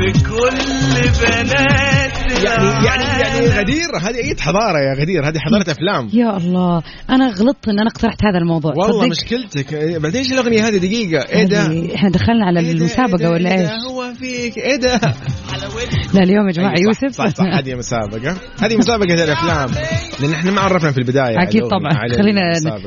بكل 0.00 1.10
بنات 1.20 1.95
يعني 2.44 2.86
يعني 2.86 3.04
يعني 3.22 3.46
غدير 3.46 3.86
هذه 4.02 4.16
أي 4.16 4.34
حضارة 4.40 4.78
يا 4.78 5.00
غدير؟ 5.00 5.28
هذه 5.28 5.38
حضارة 5.38 5.70
أفلام. 5.70 6.08
يا 6.12 6.36
الله. 6.36 6.82
أنا 7.10 7.28
غلطت 7.28 7.68
إن 7.68 7.78
أنا 7.78 7.90
اقترحت 7.90 8.24
هذا 8.24 8.38
الموضوع. 8.38 8.72
والله 8.76 9.08
تصدق؟ 9.08 9.10
مشكلتك. 9.10 9.74
بعدين 9.74 10.20
إيش 10.22 10.32
الأغنية 10.32 10.68
هذه 10.68 10.76
دقيقة؟ 10.76 11.22
إيه 11.28 11.44
ده؟ 11.44 11.94
إحنا 11.94 12.08
دخلنا 12.10 12.46
على 12.46 12.60
إيه 12.60 12.66
ده؟ 12.66 12.72
المسابقة 12.72 13.20
إيه؟ 13.20 13.28
ولا 13.28 13.50
إيه 13.50 13.60
إيش؟ 13.60 13.68
ده؟ 13.68 13.76
هو 13.90 14.14
فيك. 14.14 14.58
إيه 14.58 14.76
ده؟ 14.76 15.00
لا 16.14 16.22
اليوم 16.22 16.46
يا 16.48 16.52
جماعة 16.52 16.74
أيوة 16.78 16.94
يوسف 17.02 17.16
صح 17.16 17.28
صح 17.28 17.44
هذه 17.44 17.74
مسابقة. 17.74 18.36
هذه 18.60 18.76
مسابقة 18.76 19.24
الأفلام. 19.24 19.68
لأن 20.20 20.32
إحنا 20.32 20.50
ما 20.50 20.60
عرفنا 20.60 20.92
في 20.92 20.98
البداية 20.98 21.42
أكيد 21.42 21.62
طبعا. 21.62 22.08
خلينا. 22.16 22.40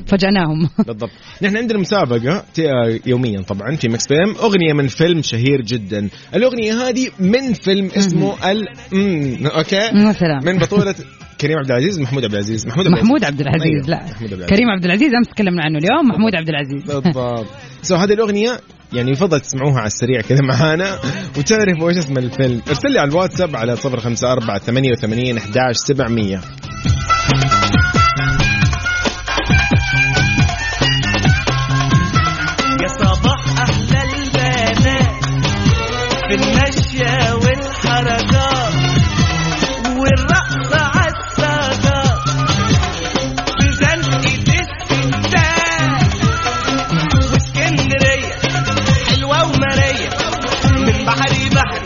فاجأناهم 0.07 0.69
بالضبط. 0.87 1.11
نحن 1.41 1.57
عندنا 1.57 1.79
آه، 2.59 2.99
يوميا 3.05 3.41
طبعا 3.41 3.75
في 3.75 3.89
Mix 3.89 4.07
PM 4.07 4.35
أغنية 4.35 4.73
من 4.73 4.87
فيلم 4.87 5.21
شهير 5.21 5.61
جدا. 5.61 6.09
الأغنية 6.35 6.73
هذه 6.73 7.09
من 7.19 7.53
فيلم 7.53 7.85
اسمه 7.97 8.51
ال 8.51 8.67
مم. 8.91 9.47
okay؟ 9.47 9.91
مثلا 9.93 10.39
من 10.43 10.57
بطولة 10.57 10.95
كريم 11.41 11.57
عبد 11.57 11.71
العزيز 11.71 11.99
محمود 11.99 12.23
عبد 12.23 12.33
العزيز. 12.33 12.67
محمود 12.67 12.87
محمود 12.87 13.23
عبد 13.23 13.41
العزيز 13.41 13.63
أيوه، 13.63 13.87
لا. 13.87 13.97
محمود 13.97 14.23
عبد 14.23 14.33
العزيز. 14.33 14.49
كريم 14.49 14.69
عبد 14.69 14.85
العزيز 14.85 15.13
أمس 15.13 15.27
تكلمنا 15.27 15.61
عنه 15.65 15.77
اليوم 15.77 16.07
محمود 16.07 16.35
عبد 16.35 16.49
العزيز. 16.49 16.83
بالضبط. 16.83 17.45
so 17.81 17.95
هذه 17.95 18.13
الأغنية 18.13 18.59
يعني 18.93 19.11
يفضل 19.11 19.39
تسمعوها 19.39 19.77
على 19.77 19.87
السريع 19.87 20.21
كذا 20.21 20.41
معانا. 20.41 20.99
وتعرفوا 21.37 21.89
إيش 21.89 21.97
اسم 21.97 22.17
الفيلم؟ 22.17 22.61
ارسل 22.67 22.91
لي 22.91 22.99
على 22.99 23.09
الواتساب 23.09 23.55
على 23.55 23.75
054 23.85 24.59
88 24.59 25.37
11 25.37 25.73
700 25.73 26.41
يا 32.81 32.87
صباح 32.87 33.39
أحلى 33.61 34.03
البنات 34.03 35.23
في 36.27 36.35
المشية 36.35 37.33
والحركات 37.33 38.73
والرقص 39.97 40.73
عالسجات 40.73 42.29
في 43.59 43.71
زنقة 43.71 44.19
الستات 44.19 46.13
واسكندرية 47.31 48.33
حلوة 49.09 49.43
ومرية 49.43 50.09
من 50.75 51.05
بحري 51.05 51.49
بحري 51.49 51.81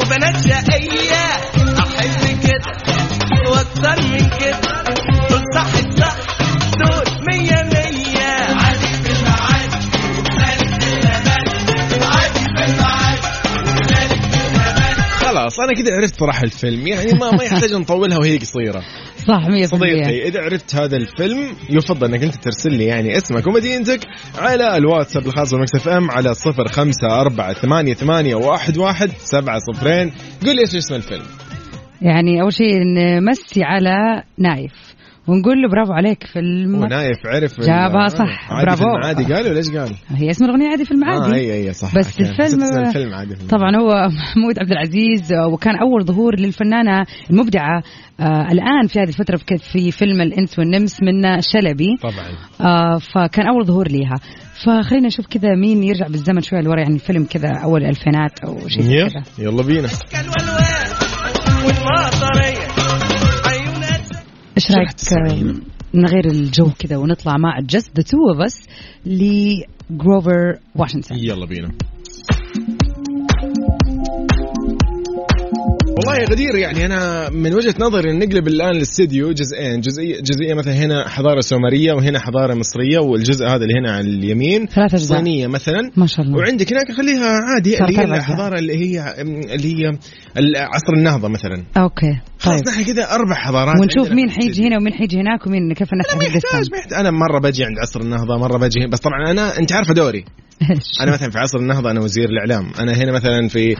وبنات 0.00 0.36
شقية 0.36 1.24
أحب 1.78 2.40
كده 2.42 2.72
وأكتر 3.50 4.02
أنا 15.64 15.72
كذا 15.72 15.94
عرفت 16.00 16.20
صراحة 16.20 16.42
الفيلم. 16.44 16.86
يعني 16.86 17.12
ما 17.12 17.30
ما 17.30 17.44
يحتاج 17.44 17.74
نطولها 17.74 18.18
وهي 18.18 18.38
قصيرة. 18.38 18.82
صح 19.28 19.48
100% 19.48 19.64
صديقي 19.64 20.28
إذا 20.28 20.40
عرفت 20.40 20.74
هذا 20.74 20.96
الفيلم 20.96 21.56
يفضل 21.70 22.06
إنك 22.06 22.22
أنت 22.22 22.34
ترسل 22.34 22.72
لي 22.72 22.84
يعني 22.84 23.16
اسمك 23.16 23.46
ومدينتك 23.46 24.00
على 24.38 24.76
الواتساب 24.76 25.26
الخاص 25.26 25.54
ب 25.54 25.74
Mix 25.74 25.88
FM 25.88 26.10
على 26.10 26.34
صفر 26.34 26.68
خمسة 26.68 27.20
أربعة 27.20 27.52
ثمانية 27.52 27.94
ثمانية 27.94 28.34
واحد 28.34 28.78
واحد 28.78 29.10
سبعة 29.18 29.58
صفرين. 29.58 30.12
قول 30.46 30.56
لي 30.56 30.60
إيش 30.60 30.76
اسم 30.76 30.94
الفيلم. 30.94 31.26
يعني 32.02 32.42
أول 32.42 32.52
شيء 32.52 32.74
نمسي 32.96 33.62
على 33.62 34.22
نايف. 34.38 34.97
ونقول 35.28 35.62
له 35.62 35.68
برافو 35.70 35.92
عليك 35.92 36.26
في 36.26 36.38
الم... 36.38 36.74
ونايف 36.74 37.18
عرف 37.26 37.60
جابها 37.60 38.08
صح، 38.08 38.52
عادي 38.52 38.66
برافو. 38.66 38.82
في 38.84 38.88
المعادي. 38.90 39.34
قال 39.34 39.46
ولا 39.48 39.56
إيش 39.56 39.68
قال؟ 39.70 39.94
هي 40.16 40.30
اسم 40.30 40.44
الأغنية 40.44 40.68
عادي 40.68 40.84
في 40.84 40.90
المعادي. 40.90 41.32
آه 41.32 41.34
اي 41.34 41.52
اي 41.66 41.72
صح. 41.72 41.94
بس. 41.98 42.20
الفيلم- 42.20 42.62
الفيلم 42.86 43.14
عادي 43.14 43.36
في. 43.36 43.46
طبعا 43.46 43.76
هو 43.76 44.08
محمود 44.08 44.58
عبد 44.58 44.70
العزيز 44.72 45.32
آه، 45.32 45.46
وكان 45.48 45.76
أول 45.76 46.04
ظهور 46.04 46.40
للفنانة 46.40 47.04
المبدعة 47.30 47.82
آه 48.20 48.48
الآن 48.52 48.86
في 48.88 49.00
هذه 49.00 49.08
الفترة 49.08 49.36
في- 49.36 49.58
في 49.72 49.90
فيلم 49.90 50.20
الإنس 50.20 50.58
والنمس 50.58 51.02
منة 51.02 51.40
شلبي. 51.40 51.88
طبعا. 52.02 52.26
آه 52.70 52.98
فكان 52.98 53.46
أول 53.48 53.66
ظهور 53.66 53.88
ليها. 53.88 54.14
فخلينا 54.64 55.06
نشوف 55.06 55.26
كذا 55.26 55.54
مين 55.54 55.82
يرجع 55.82 56.06
بالزمن 56.06 56.40
شوية 56.40 56.60
لورا 56.60 56.80
يعني 56.80 56.98
فيلم 56.98 57.24
كذا 57.24 57.48
أول 57.64 57.82
الالفينات 57.82 58.40
أو 58.44 58.68
شيء 58.68 59.08
كذا. 59.08 59.22
يلا 59.38 59.62
بينا. 59.62 59.88
إيش 64.58 64.70
رأيك؟ 64.70 64.88
آه، 65.12 65.54
نغير 65.94 66.24
الجو 66.30 66.70
كذا 66.78 66.96
ونطلع 66.96 67.36
مع 67.36 67.60
Just 67.60 67.96
the 67.96 68.02
Two 68.02 68.16
of 68.28 68.40
Us 68.40 68.68
ل 69.06 69.28
Grover 69.28 70.58
Washington 70.74 71.16
يلا 71.16 71.46
بينا. 71.46 71.68
والله 75.98 76.16
يا 76.16 76.24
غدير 76.30 76.54
يعني 76.54 76.86
أنا 76.86 77.30
من 77.30 77.54
وجهة 77.54 77.74
نظري 77.80 78.12
نقلب 78.12 78.48
الآن 78.48 78.76
الاستديو 78.76 79.32
جزئين. 79.32 79.80
جزئيه 79.80 80.20
جزئية 80.20 80.54
مثلا 80.54 80.74
هنا 80.74 81.08
حضارة 81.08 81.40
سومرية 81.40 81.92
وهنا 81.92 82.18
حضارة 82.18 82.54
مصرية 82.54 82.98
والجزء 82.98 83.46
هذا 83.46 83.62
اللي 83.64 83.74
هنا 83.80 83.92
على 83.92 84.06
اليمين. 84.06 84.66
ثلاث 84.66 84.94
أجزاء. 84.94 85.18
صينية 85.18 85.46
مثلا. 85.46 85.90
ما 85.96 86.06
شاء 86.06 86.26
الله. 86.26 86.38
وعندك 86.38 86.72
هناك 86.72 86.92
خليها 86.92 87.28
عادي 87.28 87.78
اللي 87.78 87.98
هي. 87.98 88.04
الحضارة 88.04 88.58
اللي 88.58 88.76
هي 88.76 89.14
اللي 89.54 89.74
هي 89.74 89.98
عصر 90.56 90.92
النهضة 90.98 91.28
مثلا. 91.28 91.64
أوكي 91.76 92.20
خلاص 92.38 92.60
طيب 92.62 92.74
نحن 92.74 92.84
كذا 92.92 93.14
أربع 93.14 93.34
حضارات 93.34 93.80
ونشوف 93.80 94.12
مين. 94.12 94.30
حيجي 94.30 94.68
هنا 94.68 94.76
ومين 94.76 94.92
حيجي 94.92 95.16
هناك 95.16 95.46
ومين 95.46 95.72
كيف 95.74 95.88
الناس 95.92 96.06
حتقسم 96.06 96.96
أنا 96.96 97.10
مرة 97.10 97.40
بجي 97.40 97.64
عند 97.64 97.78
عصر 97.78 98.00
النهضة 98.00 98.38
مرة 98.38 98.58
بجي 98.58 98.80
هنا. 98.80 98.90
بس 98.90 99.00
طبعا 99.00 99.30
أنا 99.30 99.58
أنت 99.58 99.72
عارفة 99.72 99.94
دوري. 99.94 100.24
أنا 101.02 101.12
مثلا 101.12 101.30
في 101.30 101.38
عصر 101.38 101.58
النهضة 101.58 101.90
أنا 101.90 102.00
وزير 102.00 102.28
الإعلام. 102.28 102.70
أنا 102.80 102.92
هنا 102.92 103.12
مثلا 103.12 103.48
في 103.48 103.76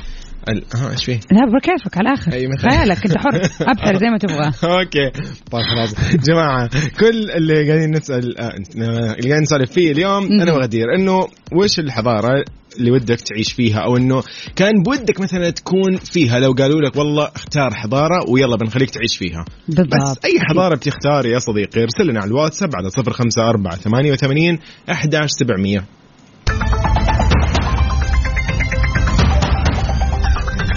ال... 0.49 0.64
ها 0.75 0.90
إيش 0.90 1.04
فيه؟ 1.04 1.21
لا 1.33 1.59
بكيفك 1.59 1.99
على 1.99 2.09
الآخر. 2.09 2.33
أي. 2.33 2.49
خيالك 2.59 3.07
أنت 3.07 3.18
حر. 3.18 3.37
أبحر 3.71 3.97
زي 3.97 4.07
ما 4.07 4.18
تبغى. 4.18 4.47
أوكي. 4.64 5.11
طيب 5.50 5.62
خلاص. 5.62 5.95
جماعة 6.14 6.68
كل 7.00 7.30
اللي 7.30 7.68
قاعدين 7.68 7.90
نسأل 7.90 8.38
آه، 8.40 8.54
اللي 8.75 9.28
قاعدين 9.28 9.42
نسولف 9.42 9.73
فيه 9.73 9.92
اليوم 9.92 10.40
أنا 10.42 10.52
وغدير 10.52 10.95
إنه 10.99 11.26
وش 11.52 11.78
الحضارة 11.78 12.45
اللي 12.76 12.90
ودك 12.90 13.21
تعيش 13.21 13.52
فيها؟ 13.52 13.78
أو 13.78 13.97
إنه 13.97 14.23
كان 14.57 14.83
بودك 14.83 15.21
مثلا 15.21 15.50
تكون 15.50 15.97
فيها؟ 15.97 16.38
لو 16.38 16.52
قالوا 16.52 16.80
لك 16.80 16.97
والله 16.97 17.28
اختار 17.37 17.75
حضارة 17.75 18.30
ويلا 18.30 18.57
بنخليك 18.57 18.90
تعيش 18.90 19.16
فيها. 19.16 19.45
بالضبط. 19.68 19.95
بس 19.95 20.25
أي 20.25 20.40
حضارة 20.50 20.76
بتختار 20.76 21.26
يا 21.26 21.38
صديقي؟ 21.38 21.83
ارسل 21.83 22.07
لنا 22.07 22.21
على 22.21 22.28
الواتساب 22.28 22.71
على 22.76 22.90
054 22.99 23.71
88 23.78 24.59
11700 24.88 25.97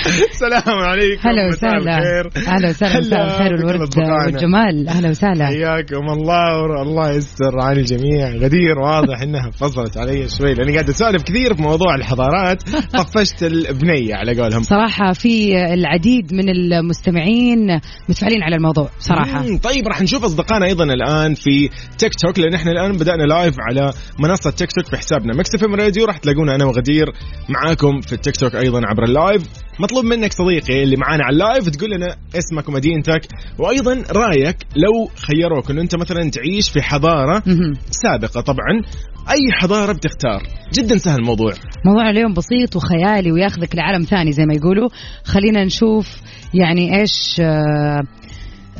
السلام 0.34 0.78
عليكم. 0.78 1.28
هلا 1.28 1.48
وسهلا. 1.48 1.98
أهلا 2.46 2.68
وسهلا 2.68 3.00
مساء 3.00 3.00
هلا 3.00 3.24
الخير 3.24 3.52
والورد. 3.52 3.98
والجمال. 3.98 4.88
أهلا 4.88 5.10
وسهلا. 5.10 5.46
حياكم 5.46 6.10
الله 6.10 6.82
الله 6.82 7.10
يستر. 7.10 7.60
على 7.60 7.80
الجميع 7.80 8.28
غدير 8.28 8.78
واضح 8.78 9.20
إنها 9.22 9.50
فصلت 9.50 9.96
علي 9.96 10.28
شوي 10.28 10.54
لأني 10.54 10.72
قاعد 10.72 10.88
أسولف 10.88 11.22
كثير 11.22 11.54
في 11.54 11.62
موضوع 11.62 11.94
الحضارات. 11.94 12.62
طفشت 12.98 13.42
البنية 13.42 14.14
على 14.14 14.42
قولهم. 14.42 14.62
صراحة 14.62 15.12
في 15.12 15.56
العديد 15.74 16.34
من 16.34 16.48
المستمعين 16.48 17.80
متفاعلين 18.08 18.42
على 18.42 18.56
الموضوع 18.56 18.88
صراحة. 18.98 19.42
مم، 19.42 19.58
طيب 19.58 19.88
راح 19.88 20.02
نشوف 20.02 20.24
أصدقائنا 20.24 20.66
أيضا 20.66 20.84
الآن 20.84 21.34
في 21.34 21.70
تيك 21.98 22.14
توك 22.14 22.38
لأن 22.38 22.54
إحنا 22.54 22.72
الآن 22.72 22.92
بدأنا 22.92 23.22
live 23.22 23.54
على 23.60 23.92
منصة 24.18 24.50
تيك 24.50 24.72
توك 24.72 24.86
في 24.86 24.96
حسابنا. 24.96 25.36
Mix 25.36 25.54
FM 25.54 25.74
Radio 25.74 26.04
راح 26.04 26.16
تلاقونا 26.16 26.54
أنا 26.54 26.64
وغدير 26.64 27.12
معاكم 27.48 28.00
في 28.00 28.12
التيك 28.12 28.36
توك 28.36 28.54
أيضا 28.56 28.80
عبر 28.86 29.04
ال 29.04 29.12
live 29.12 29.42
مطلوب 29.90 30.04
منك 30.04 30.32
صديقي 30.32 30.82
اللي 30.82 30.96
معانا 30.96 31.24
على 31.24 31.32
ال 31.32 31.39
live 31.39 31.68
تقول 31.68 31.90
لنا 31.90 32.16
اسمك 32.38 32.68
ومدينتك 32.68 33.20
وأيضا 33.58 34.04
رأيك 34.10 34.56
لو 34.76 35.10
خيروك 35.16 35.70
إنه 35.70 35.82
أنت 35.82 35.94
مثلا 35.96 36.30
تعيش 36.30 36.70
في 36.70 36.82
حضارة. 36.82 37.42
سابقة. 37.90 38.40
طبعا 38.40 38.82
أي 39.30 39.52
حضارة 39.52 39.92
بتختار؟ 39.92 40.42
جدا 40.74 40.98
سهل 40.98 41.18
الموضوع. 41.18 41.52
موضوعنا 41.86 42.10
اليوم 42.10 42.32
بسيط 42.32 42.76
وخيالي 42.76 43.32
وياخذك 43.32 43.76
لعالم 43.76 44.02
ثاني 44.02 44.32
زي 44.32 44.46
ما 44.46 44.54
يقولوا. 44.54 44.88
خلينا 45.24 45.64
نشوف 45.64 46.20
يعني 46.54 47.00
إيش 47.00 47.40
آه 47.40 48.00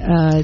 آه 0.00 0.42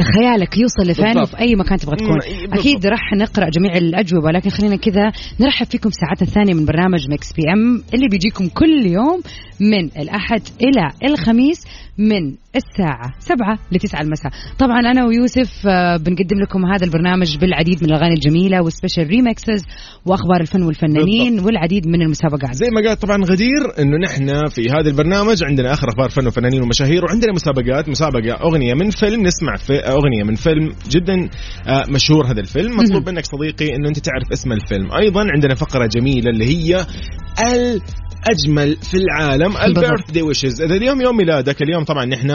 خيالك 0.00 0.58
يوصل 0.58 0.82
لفين. 0.90 1.22
وفي 1.22 1.38
أي 1.40 1.54
مكان 1.56 1.78
تبغى 1.78 1.96
تكون 1.96 2.18
بالضبط. 2.18 2.58
أكيد 2.58 2.86
راح 2.86 3.12
نقرأ 3.16 3.48
جميع 3.48 3.76
الأجوبة 3.76 4.30
لكن 4.30 4.50
خلينا 4.50 4.76
كذا 4.76 5.12
نرحب 5.40 5.66
فيكم 5.66 5.90
في 5.90 5.96
ساعتنا 5.96 6.28
الثانية 6.28 6.54
من 6.54 6.64
برنامج 6.64 7.10
Mix 7.10 7.32
PM 7.32 7.82
اللي 7.94 8.08
بيجيكم 8.08 8.48
كل 8.48 8.86
يوم 8.86 9.20
من 9.60 9.84
الأحد 9.84 10.42
إلى 10.62 11.10
الخميس 11.10 11.66
من 11.98 12.34
الساعة 12.56 13.12
7 13.18 13.58
ل 13.72 13.78
9 13.78 14.00
المساء. 14.00 14.32
طبعا 14.58 14.80
أنا 14.80 15.04
ويوسف 15.06 15.66
آه، 15.66 15.96
بنقدم 15.96 16.38
لكم 16.42 16.66
هذا 16.66 16.84
البرنامج 16.84 17.36
بالعديد 17.38 17.82
من 17.82 17.90
الأغاني 17.90 18.14
الجميلة 18.14 18.62
وال 18.62 18.72
special 18.72 19.06
remixes 19.06 19.64
وأخبار 20.06 20.40
الفن 20.40 20.62
والفنانين 20.62 21.40
والعديد 21.40 21.86
من 21.86 22.02
المسابقات. 22.02 22.54
زي 22.54 22.66
ما 22.70 22.88
قال 22.88 22.98
طبعا 22.98 23.24
غدير 23.24 23.62
إنه 23.78 23.96
نحن 23.96 24.26
في 24.48 24.70
هذا 24.70 24.90
البرنامج 24.90 25.44
عندنا 25.44 25.72
آخر 25.72 25.88
أخبار 25.88 26.08
فن 26.10 26.26
وفنانين 26.26 26.62
ومشاهير 26.62 27.04
وعندنا 27.04 27.32
مسابقات 27.32 27.88
مسابقة 27.88 28.32
أغنية 28.34 28.74
من 28.74 28.90
فيلم 28.90 29.26
نسمع 29.26 29.56
في 29.56 29.72
أغنية 29.78 30.24
من 30.24 30.34
فيلم 30.34 30.72
جدا 30.90 31.28
آه، 31.68 31.84
مشهور 31.88 32.26
هذا 32.26 32.40
الفيلم. 32.40 32.76
مطلوب 32.76 33.08
منك 33.08 33.24
صديقي 33.24 33.76
إنه 33.76 33.88
أنت 33.88 33.98
تعرف 33.98 34.32
اسم 34.32 34.52
الفيلم. 34.52 34.92
أيضا 34.92 35.24
عندنا 35.34 35.54
فقرة 35.54 35.86
جميلة 35.86 36.30
اللي 36.30 36.44
هي 36.44 36.86
ال 37.52 37.80
أجمل 38.30 38.76
في 38.76 38.94
العالم. 38.94 39.56
البيرث 39.56 40.10
داي 40.12 40.22
ويشز 40.22 40.62
إذا 40.62 40.74
اليوم 40.74 41.00
يوم 41.00 41.16
ميلادك 41.16 41.62
اليوم 41.62 41.84
طبعا 41.84 42.04
نحن 42.04 42.30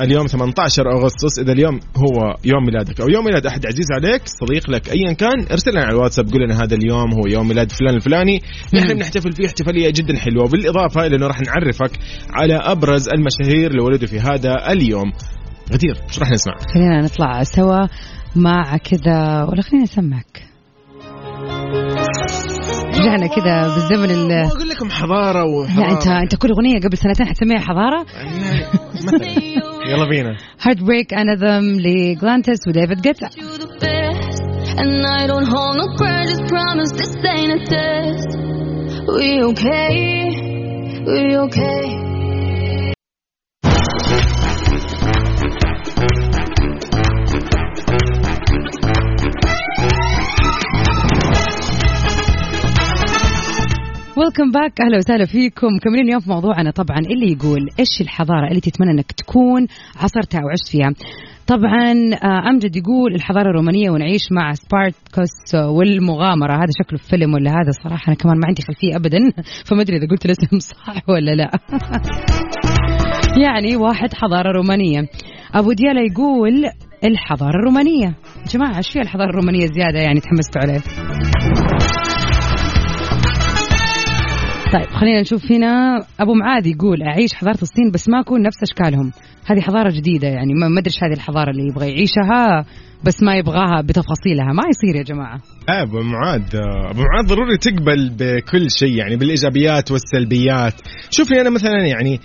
اليوم 0.00 0.26
18 0.26 0.82
أغسطس 0.92 1.38
إذا 1.38 1.52
اليوم 1.52 1.80
هو 1.96 2.36
يوم 2.44 2.64
ميلادك 2.64 3.00
أو 3.00 3.08
يوم 3.08 3.24
ميلاد 3.24 3.46
أحد 3.46 3.66
عزيز 3.66 3.86
عليك 3.92 4.22
صديق 4.26 4.70
لك 4.70 4.92
ايا 4.92 5.12
كان 5.12 5.46
ارسل 5.50 5.70
لنا 5.70 5.82
على 5.82 5.90
الواتساب 5.90 6.32
قول 6.32 6.42
لنا 6.42 6.62
هذا 6.64 6.74
اليوم 6.74 7.14
هو 7.14 7.26
يوم 7.26 7.48
ميلاد 7.48 7.72
فلان 7.72 7.94
الفلاني. 7.94 8.42
نحن 8.74 8.94
بنحتفل 8.94 9.32
فيه 9.32 9.46
احتفالية 9.46 9.90
جدا 9.90 10.16
حلوة 10.16 10.48
بالاضافه 10.48 11.06
إلى 11.06 11.16
إنه 11.16 11.26
راح 11.26 11.40
نعرفك 11.40 11.98
على 12.30 12.54
أبرز 12.54 13.08
المشاهير 13.08 13.70
اللي 13.70 13.82
ولدوا 13.82 14.08
في 14.08 14.20
هذا 14.20 14.72
اليوم. 14.72 15.12
غدير 15.72 15.96
إيش 16.08 16.18
راح 16.18 16.30
نسمع؟ 16.30 16.54
خلينا 16.74 17.02
نطلع 17.02 17.42
سوا 17.42 17.86
مع 18.36 18.76
كذا 18.76 19.44
ولا 19.48 19.62
خلينا 19.62 19.84
نسمعك 19.84 20.49
رجعنا 23.00 23.26
كذا 23.26 23.74
بالزمن 23.74 24.10
ال 24.10 24.32
أقول 24.32 24.68
لكم 24.68 24.90
حضارة 24.90 25.44
وحضارة 25.44 25.86
لا 25.86 25.92
انت 25.92 26.06
أنت 26.06 26.34
كل 26.34 26.48
أغنية 26.50 26.80
قبل 26.80 26.96
سنتين 26.96 27.26
حتسميها 27.26 27.58
حضارة 27.58 28.06
يلا 29.86 30.08
بينا 30.08 30.36
Heartbreak 30.62 31.14
Anthem 31.14 31.80
ل 31.80 31.90
Galantis 31.90 32.68
و 32.68 32.73
David 32.73 33.00
Guetta 33.00 33.26
you 33.26 33.58
the 33.58 33.66
best. 33.80 34.42
And 34.82 35.04
I 35.06 35.26
don't 35.26 35.48
hold 35.54 35.76
no 35.76 35.86
grudges, 35.96 36.40
promise 36.48 36.92
this 36.92 37.12
ain't 37.34 37.52
a 37.56 37.60
test. 37.74 38.30
We 39.16 39.42
okay, 39.50 39.84
we 41.06 41.36
okay. 41.36 42.09
ويلكم 54.20 54.50
باك 54.50 54.80
أهلا 54.80 54.96
وسهلا 54.98 55.26
فيكم. 55.26 55.66
مكملين 55.66 56.04
اليوم 56.04 56.20
في 56.20 56.30
موضوعنا 56.30 56.70
طبعا 56.70 56.98
اللي 56.98 57.32
يقول 57.32 57.68
إيش 57.78 58.00
الحضارة 58.00 58.48
اللي 58.48 58.60
تتمنى 58.60 58.90
إنك 58.90 59.12
تكون 59.12 59.66
عصرتها 59.96 60.40
وعشت 60.44 60.68
فيها؟ 60.70 60.90
طبعا 61.46 61.92
آه، 62.24 62.50
أمجد 62.50 62.76
يقول 62.76 63.14
الحضارة 63.14 63.50
الرومانية 63.50 63.90
ونعيش 63.90 64.32
مع 64.32 64.52
سبارتكوس 64.52 65.54
والمغامرة. 65.54 66.56
هذا 66.56 66.70
شكله 66.82 66.98
فيلم 66.98 67.34
ولا 67.34 67.50
هذا؟ 67.50 67.70
صراحة 67.84 68.08
أنا 68.08 68.16
كمان 68.16 68.36
ما 68.36 68.46
عندي 68.46 68.62
خلفية 68.62 68.96
ابدا. 68.96 69.18
فما 69.66 69.82
أدري 69.82 69.96
إذا 69.96 70.06
قلت 70.10 70.24
الاسم 70.24 70.58
صح 70.70 71.08
ولا 71.08 71.34
لا. 71.34 71.50
يعني 73.44 73.76
واحد 73.76 74.14
حضارة 74.14 74.52
رومانية. 74.52 75.00
أبو 75.54 75.72
ديالا 75.72 76.00
يقول 76.00 76.64
الحضارة 77.04 77.56
الرومانية. 77.60 78.06
يا 78.06 78.52
جماعة 78.54 78.76
إيش 78.76 78.90
فيها 78.92 79.02
الحضارة 79.02 79.30
الرومانية 79.30 79.66
زيادة 79.66 79.98
يعني 79.98 80.20
تحمستوا 80.20 80.62
عليه؟ 80.62 80.80
طيب 84.72 84.86
خلينا 84.86 85.20
نشوف 85.20 85.52
هنا. 85.52 85.98
أبو 86.20 86.34
معاذ 86.34 86.66
يقول 86.66 87.02
أعيش 87.02 87.34
حضارة 87.34 87.62
الصين 87.62 87.90
بس 87.90 88.08
ما 88.08 88.20
أكون 88.20 88.42
نفس 88.42 88.62
أشكالهم. 88.62 89.12
هذه 89.46 89.60
حضارة 89.60 89.90
جديدة 89.90 90.28
يعني 90.28 90.54
ما 90.54 90.80
أدري 90.80 90.94
هذه 91.02 91.12
الحضارة 91.12 91.50
اللي 91.50 91.66
يبغى 91.68 91.88
يعيشها 91.88 92.64
بس 93.04 93.22
ما 93.22 93.36
يبغاها 93.36 93.80
بتفاصيلها. 93.82 94.52
ما 94.52 94.62
يصير 94.68 94.96
يا 94.96 95.02
جماعة. 95.02 95.40
أبو 95.68 96.02
معاذ 96.02 96.42
أبو 96.90 97.02
معاذ 97.02 97.26
ضروري 97.26 97.56
تقبل 97.56 98.10
بكل 98.18 98.66
شيء 98.78 98.98
يعني 98.98 99.16
بالإيجابيات 99.16 99.90
والسلبيات. 99.90 100.74
شوفي 101.10 101.40
أنا 101.40 101.50
مثلا 101.50 101.86
يعني 101.86 102.20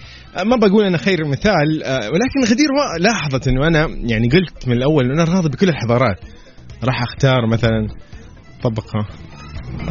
ما 0.46 0.56
بقول 0.56 0.86
أنا 0.86 0.98
خير 0.98 1.28
مثال 1.28 1.84
آه، 1.84 2.10
ولكن 2.10 2.54
غدير 2.54 2.68
لاحظت 3.00 3.48
إنه 3.48 3.68
أنا 3.68 3.88
يعني 4.04 4.30
قلت 4.30 4.68
من 4.68 4.74
الأول 4.74 5.12
أنا 5.12 5.24
راضي 5.24 5.50
بكل 5.50 5.70
الحضارات. 5.70 6.20
راح 6.84 7.02
أختار 7.02 7.48
مثلا 7.48 7.88
طبقة. 8.64 9.08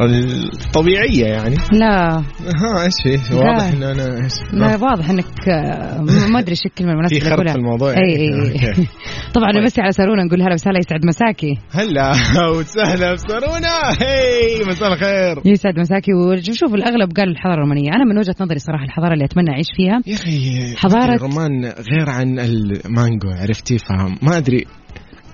الطبيعيه 0.01 1.25
يعني. 1.25 1.55
لا. 1.71 2.17
ها 2.17 2.83
إيش 2.85 2.93
هي؟ 3.31 3.35
واضح 3.37 3.63
انه 3.73 3.91
أنا 3.91 4.23
إيش؟ 4.23 4.33
لا. 4.53 4.75
واضح 4.75 5.09
إنك 5.09 5.25
آه، 5.49 6.01
ما- 6.31 6.39
أدري 6.39 6.51
إيش 6.51 6.65
الكلمة 6.65 6.91
المناسبة 6.91 7.19
في 7.19 7.33
أقولها. 7.33 7.53
في 7.53 7.59
الموضوع 7.59 7.89
إي 7.91 7.95
يعني. 7.95 8.49
إي. 8.49 8.69
اي. 8.69 8.87
طبعا 9.35 9.51
طيب. 9.51 9.61
نمسي 9.61 9.81
على 9.81 9.91
سارونا 9.91 10.23
نقول 10.23 10.41
هلا 10.41 10.53
وسهلا 10.53 10.79
يسعد 10.79 11.05
مساكي. 11.05 11.57
هلا 11.71 12.11
وسهلا 12.57 13.13
بسرونا 13.13 13.89
هي 14.01 14.63
مساء 14.67 14.93
الخير. 14.93 15.41
يسعد 15.45 15.79
مساكي. 15.79 16.11
وشوف 16.13 16.73
الأغلب 16.73 17.11
قال 17.17 17.29
الحضارة 17.29 17.53
الرومانية. 17.55 17.89
أنا 17.89 18.03
من 18.05 18.17
وجهة 18.17 18.35
نظري 18.41 18.59
صراحة 18.59 18.83
الحضارة 18.85 19.13
اللي 19.13 19.25
أتمنى 19.25 19.49
أعيش 19.51 19.67
فيها 19.77 20.01
يا 20.07 20.15
أخي 20.15 20.75
حضارة- 20.75 21.13
الرمان 21.15 21.65
غير 21.65 22.09
عن 22.09 22.39
المانجو 22.39 23.29
عرفتي؟ 23.29 23.77
فاهم 23.77 24.15
ما 24.21 24.37
أدري 24.37 24.65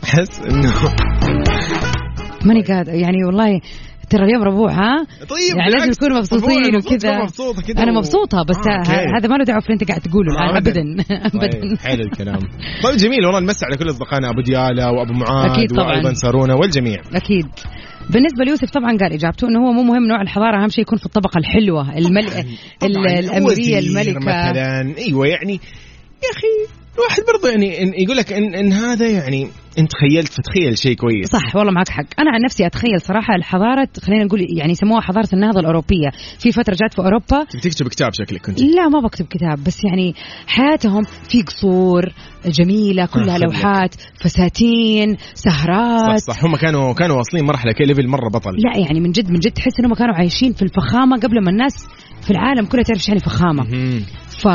أحس 0.04 0.40
إنه 0.40 0.74
ماني 2.46 2.62
قادر 2.62 2.94
يعني 2.94 3.24
والله 3.26 3.60
ترى 4.12 4.24
اليوم 4.24 4.44
ربوع 4.44 4.72
ها؟ 4.72 5.06
طيب 5.30 5.58
يعني 5.58 5.72
لازم. 5.72 5.90
نكون 5.90 6.18
مبسوطين 6.18 6.76
وكذا. 6.76 6.98
تكون 6.98 7.22
مبسوطة 7.24 7.62
كذا 7.62 7.84
أنا 7.84 7.92
مبسوطة 7.92 8.44
بس 8.44 8.58
آه، 8.58 9.18
هذا 9.18 9.28
ما 9.28 9.36
له 9.36 9.44
دعوة 9.44 9.60
في 9.60 9.66
اللي 9.70 9.74
أنت 9.82 9.88
قاعد 9.90 10.02
تقوله 10.02 10.32
الان 10.32 10.56
ابدا 10.62 11.04
طيب، 11.40 11.44
ابدا. 11.44 11.78
حلو 11.84 12.04
الكلام. 12.04 12.40
طيب 12.84 12.98
جميل 12.98 13.26
والله 13.26 13.40
نمسي 13.40 13.66
على 13.66 13.78
كل 13.78 13.90
أصدقائنا 13.90 14.30
أبو 14.30 14.42
ديالا 14.42 14.90
وأبو 14.90 15.14
معاذ 15.14 15.52
أكيد 15.52 15.70
طبعاً. 15.72 15.88
وأيضا 15.88 16.14
سارونا 16.14 16.54
والجميع. 16.56 17.02
أكيد. 17.14 17.48
بالنسبة 18.10 18.44
ليوسف 18.46 18.70
طبعا 18.70 18.98
قال 18.98 19.14
إجابته 19.14 19.48
إنه 19.48 19.60
هو 19.68 19.72
مو 19.72 19.84
مهم 19.84 20.08
نوع 20.08 20.22
الحضارة 20.22 20.64
أهم 20.64 20.70
شيء 20.70 20.82
يكون 20.82 20.98
في 20.98 21.06
الطبقة 21.06 21.38
الحلوة 21.38 21.98
المل... 21.98 22.28
ال- 22.28 22.46
طبعاً. 22.80 23.20
الاميريه 23.20 23.46
وزير 23.46 23.80
الملكة. 23.80 24.20
مثلا. 24.20 24.98
أيوه 24.98 25.28
يعني 25.28 25.54
يا 26.24 26.30
أخي 26.38 26.72
الواحد 26.96 27.22
برضه 27.34 27.50
يعني 27.50 27.94
يقول 28.04 28.18
لك 28.18 28.34
ان, 28.34 28.56
إن 28.56 28.74
هذا 28.74 29.08
يعني 29.08 29.48
انت 29.78 29.92
تخيلت 29.92 30.28
فتخيل 30.28 30.78
شيء 30.78 30.96
كويس. 30.96 31.28
صح 31.28 31.56
والله 31.56 31.72
معك 31.72 31.90
حق. 31.90 32.06
أنا 32.20 32.32
عن 32.32 32.42
نفسي 32.42 32.66
أتخيل 32.66 33.02
صراحة 33.02 33.36
الحضارة 33.36 33.88
خلينا 34.02 34.24
نقول 34.24 34.46
يعني 34.58 34.72
يسموها 34.72 35.02
حضارة 35.02 35.30
النهضة 35.34 35.60
الأوروبية. 35.60 36.10
في 36.40 36.52
فترة 36.52 36.76
جات 36.82 36.94
في 36.94 37.00
أوروبا. 37.00 37.44
تكتب 37.64 37.88
كتاب 37.88 38.14
شكلك 38.14 38.46
كنت 38.46 38.62
لا 38.62 38.90
ما 38.90 39.00
بكتب 39.00 39.26
كتاب 39.26 39.64
بس 39.64 39.78
يعني 39.84 40.16
حياتهم 40.48 41.04
في 41.30 41.42
قصور 41.42 42.14
جميلة 42.46 43.06
كلها. 43.06 43.38
لوحات 43.38 43.96
فساتين 44.16 45.18
سهرات. 45.34 46.20
صح 46.20 46.34
صح. 46.34 46.46
هم 46.46 46.56
كانوا 46.56 46.94
كانوا 46.94 47.18
واصلين 47.18 47.46
مرحلة 47.46 47.72
ك 47.72 47.84
level 47.84 48.08
مرة 48.08 48.30
بطل. 48.30 48.52
لا 48.52 48.78
يعني 48.78 49.00
من 49.00 49.12
جد 49.12 49.32
من 49.32 49.40
جد 49.40 49.52
تحس 49.52 49.80
إنهم 49.80 49.94
كانوا 49.94 50.16
عايشين 50.16 50.54
في 50.54 50.62
الفخامة 50.62 51.18
قبل 51.18 51.44
ما 51.44 51.52
الناس 51.52 51.88
في 52.22 52.32
العالم 52.32 52.66
كلها 52.66 52.84
تعرف 52.84 53.00
إيش 53.00 53.08
يعني 53.08 53.20
فخامة. 53.20 53.64
ف 54.30 54.48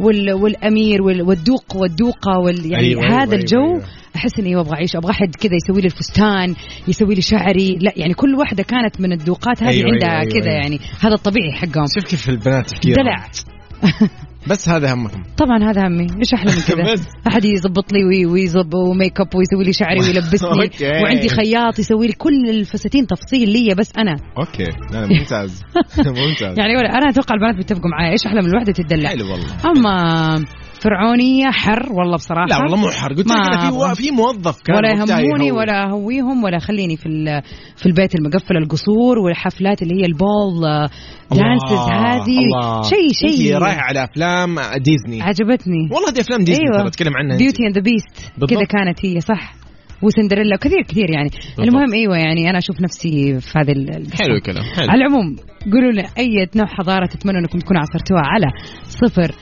وال... 0.00 0.32
والأمير 0.32 1.02
وال... 1.02 1.22
والدوق 1.22 1.76
والدوقة 1.76 2.38
وال... 2.38 2.72
يعني 2.72 2.86
أيوة، 2.86 3.02
أيوة 3.02 3.12
أيوة، 3.12 3.22
هذا 3.22 3.36
الجو 3.36 3.58
أيوة، 3.58 3.70
أيوة 3.70 3.84
أيوة. 3.84 4.01
أحس 4.16 4.38
إني 4.38 4.56
أبغى 4.60 4.74
أعيش 4.74 4.96
أبغى 4.96 5.10
أحد 5.10 5.34
كذا 5.36 5.52
يسوي 5.54 5.80
لي 5.80 5.86
الفستان 5.86 6.54
يسوي 6.88 7.14
لي 7.14 7.20
شعري 7.22 7.78
لا 7.80 7.92
يعني 7.96 8.14
كل 8.14 8.34
واحدة 8.34 8.62
كانت 8.62 9.00
من 9.00 9.12
الدوقات 9.12 9.62
هذه 9.62 9.70
أيوة، 9.70 9.90
عندها 9.92 10.20
أيوة، 10.20 10.32
كذا 10.32 10.50
أيوة. 10.50 10.62
يعني. 10.62 10.80
هذا 11.00 11.14
الطبيعي 11.14 11.52
حقهم. 11.52 11.84
شوف 11.94 12.04
كيف 12.10 12.28
البنات 12.28 12.70
تفكيرهم 12.70 13.04
دلع. 13.04 13.26
بس 14.50 14.68
هذا 14.68 14.94
همهم. 14.94 15.22
طبعا 15.36 15.70
هذا 15.70 15.86
همي. 15.86 16.06
إيش 16.20 16.34
أحلى 16.34 16.52
من 16.52 16.60
كذا. 16.68 17.04
أحد 17.28 17.44
يظبط 17.44 17.92
لي 17.92 18.04
وي- 18.04 18.26
ويظب 18.26 18.74
وميك 18.74 19.20
أب 19.20 19.34
ويسوي 19.34 19.64
لي 19.64 19.72
شعري 19.72 20.00
ويلبسني. 20.00 20.70
وعندي 21.02 21.28
خياط 21.28 21.78
يسوي 21.78 22.06
لي 22.06 22.12
كل 22.12 22.50
الفساتين 22.50 23.06
تفصيل 23.06 23.48
لي 23.48 23.74
بس 23.74 23.92
أنا. 23.98 24.16
أوكي. 24.38 24.64
لا 24.92 25.06
ممتاز. 25.06 25.62
ممتاز. 25.98 26.58
يعني 26.58 26.76
ولا 26.76 26.88
أنا 26.98 27.08
أتوقع 27.10 27.34
البنات 27.34 27.56
بيتفقوا 27.56 27.90
معي 27.90 28.12
إيش 28.12 28.26
أحلى 28.26 28.40
من 28.42 28.48
الوحده 28.48 28.72
تدلع؟ 28.72 29.08
حلو 29.08 29.30
والله. 29.30 29.46
أما 29.66 30.44
فرعونية 30.82 31.50
حر 31.50 31.92
والله 31.92 32.14
بصراحة 32.16 32.46
لا 32.46 32.56
والله 32.58 32.76
مو 32.76 32.88
حر 32.90 33.08
قلت 33.12 33.26
لك 33.26 33.94
في. 33.94 34.02
في 34.02 34.10
موظف 34.10 34.62
كان 34.62 34.76
ولا 34.76 34.90
يهموني. 34.90 35.52
ولا 35.52 35.88
أهويهم 35.90 36.44
ولا 36.44 36.58
خليني 36.58 36.96
في 36.96 37.06
ال- 37.06 37.42
في 37.76 37.86
البيت 37.86 38.14
المقفل 38.14 38.56
القصور 38.56 39.18
والحفلات 39.18 39.82
اللي 39.82 39.94
هي 40.02 40.06
البول 40.06 40.64
آه، 40.64 40.90
dances 41.30 41.72
الله، 41.72 42.14
هذه. 42.16 42.38
شيء 42.90 43.12
شيء 43.30 43.58
رايحة 43.58 43.80
على 43.80 44.04
أفلام 44.04 44.54
ديزني 44.76 45.22
عجبتني 45.22 45.88
والله 45.90 46.10
دي 46.14 46.20
أفلام 46.20 46.44
ديزني 46.44 46.64
أيوة. 46.74 46.86
أتكلم 46.88 47.16
عنها. 47.16 47.36
Beauty 47.38 47.62
and 47.66 47.74
the 47.74 47.82
Beast 47.82 48.32
بالضبط. 48.38 48.50
كذا 48.50 48.64
كانت 48.64 49.04
هي 49.06 49.20
صح 49.20 49.54
وسندريلا 50.02 50.54
وكثير 50.54 50.82
كثير 50.88 51.10
يعني 51.10 51.30
المهم 51.58 51.92
أيوه 51.94 52.16
يعني 52.16 52.50
أنا 52.50 52.58
أشوف 52.58 52.80
نفسي 52.80 53.40
في 53.40 53.58
ال- 53.58 54.14
حلو 54.22 54.34
الكلام 54.34 54.62
حلو 54.76 54.90
على 54.90 54.98
العموم 55.04 55.36
قولوا 55.72 55.92
لنا 55.92 56.04
أي 56.18 56.48
نوع 56.56 56.66
حضارة 56.66 57.06
تتمنوا 57.06 57.40
أنكم 57.40 57.58
تكونوا 57.58 57.82
عصرتوها 57.82 58.22
على 58.24 58.46
صفر 58.84 59.32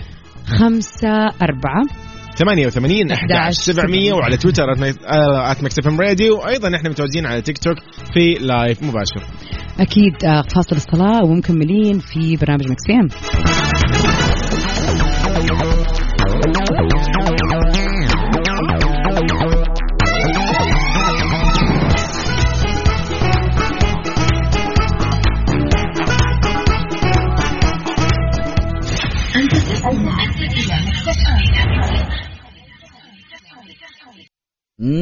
خمسة 0.59 1.27
أربعة. 1.43 1.83
88 2.37 3.13
11 3.13 3.13
11 3.13 3.63
700 3.63 4.13
وعلى 4.13 4.37
تويتر 4.37 4.65
at 5.51 5.65
Mix 5.65 5.75
FM 5.87 6.01
Radio. 6.01 6.39
وأيضا 6.39 6.77
إحنا 6.77 6.89
متواجدين 6.89 7.27
على 7.27 7.43
تيك 7.43 7.59
توك 7.59 7.77
في 8.15 8.35
live 8.41 8.83
مباشر. 8.83 9.23
أكيد 9.81 10.25
آه، 10.25 10.43
فاصل 10.55 10.77
الصلاة 10.77 11.25
ومكملين 11.25 11.99
في 11.99 12.37
برنامج 12.37 12.69
Mix 12.71 12.83
PM 12.87 13.09
بالضبط 34.81 34.93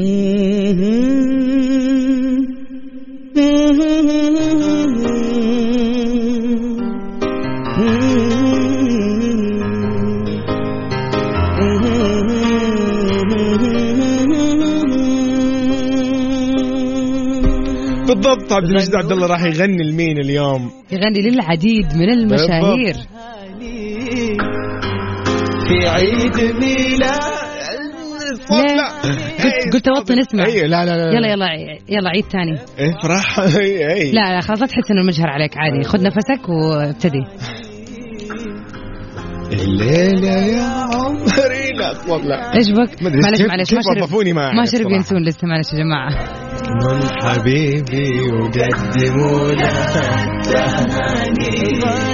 عبد 18.53 18.65
المجيد 18.65 18.95
عبد 18.95 19.13
الله 19.13 19.27
راح 19.27 19.43
يغني 19.43 19.91
لمين 19.91 20.19
اليوم؟ 20.19 20.71
يغني 20.93 21.31
للعديد 21.31 21.87
من 21.95 22.11
المشاهير. 22.11 22.95
في 25.69 25.89
عيد 25.89 26.37
ميلاد 26.37 27.39
لا 28.51 29.18
قلت 29.73 29.89
اوطي 29.89 30.15
نسمع. 30.15 30.45
أيوه 30.45 30.67
لا 30.67 30.85
لا 30.85 30.91
لا. 30.97 31.17
يلا 31.17 31.29
يلا 31.29 31.47
يلا 31.89 32.11
عيد 32.11 32.25
ثاني. 32.25 32.55
افرح 32.79 33.39
اي 33.39 33.93
اي 33.95 34.13
لا 34.13 34.35
لا 34.35 34.41
خلاص 34.41 34.61
لا 34.61 34.67
تحس 34.67 34.91
إنه 34.91 35.01
المجهر 35.01 35.29
عليك 35.29 35.57
عادي. 35.57 35.83
خذ 35.85 36.03
نفسك 36.03 36.49
وابتدي. 36.49 37.25
الليلة 39.53 40.29
يا 40.29 40.63
عمري. 40.63 41.73
لا 41.79 41.93
لا 42.19 42.57
إيش 42.57 42.71
بك؟ 42.71 43.03
معلش 43.03 43.41
معلش 43.41 43.73
ما 43.75 43.81
شرب 43.81 44.23
ما 44.55 44.65
شرب. 44.65 44.91
ينسون 44.91 45.25
لسه 45.25 45.47
معلش 45.47 45.73
يا 45.73 45.79
جماعة. 45.79 46.11
من 46.69 47.01
حبيبي 47.23 48.21
وقدموا 48.31 49.53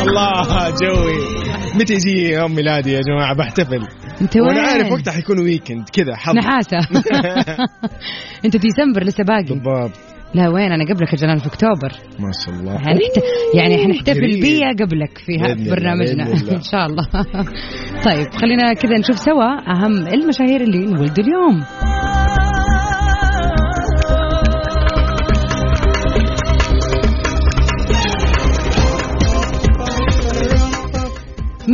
الله 0.03 0.71
جوي. 0.71 1.44
متى 1.75 1.95
يجي 1.95 2.31
يوم 2.33 2.55
ميلادي 2.55 2.93
يا 2.93 3.01
جماعة؟ 3.01 3.35
بحتفل 3.35 3.87
انت 4.21 4.37
وين؟ 4.37 4.47
وأنا 4.47 4.61
عارف 4.61 4.93
وقتها 4.93 5.13
حيكون 5.13 5.41
ويكند 5.41 5.89
كذا 5.93 6.17
حظ. 6.17 6.37
نحاسه 6.37 6.79
انت 8.45 8.57
ديسمبر 8.57 9.05
لسه 9.05 9.25
باقي. 9.25 9.45
بالضبط. 9.45 9.91
لا 10.35 10.49
وين؟ 10.49 10.73
أنا 10.73 10.85
قبلك 10.85 11.13
يا 11.13 11.19
جلال 11.19 11.41
في 11.41 11.47
أكتوبر. 11.47 11.93
ما 12.19 12.31
شاء 12.45 12.55
الله. 12.55 12.79
حنحت... 12.79 13.21
يعني 13.55 13.79
حنحتفل 13.85 14.21
قريب. 14.21 14.41
بيا 14.41 14.69
قبلك 14.69 15.19
في 15.19 15.33
برنامجنا. 15.71 16.33
إن 16.57 16.63
شاء 16.63 16.87
الله. 16.87 17.09
طيب 18.07 18.35
خلينا 18.41 18.73
كذا 18.73 18.99
نشوف 18.99 19.19
سوا 19.19 19.71
أهم 19.71 20.07
المشاهير 20.07 20.61
اللي 20.61 20.79
انولدوا 20.79 21.25
اليوم. 21.25 21.65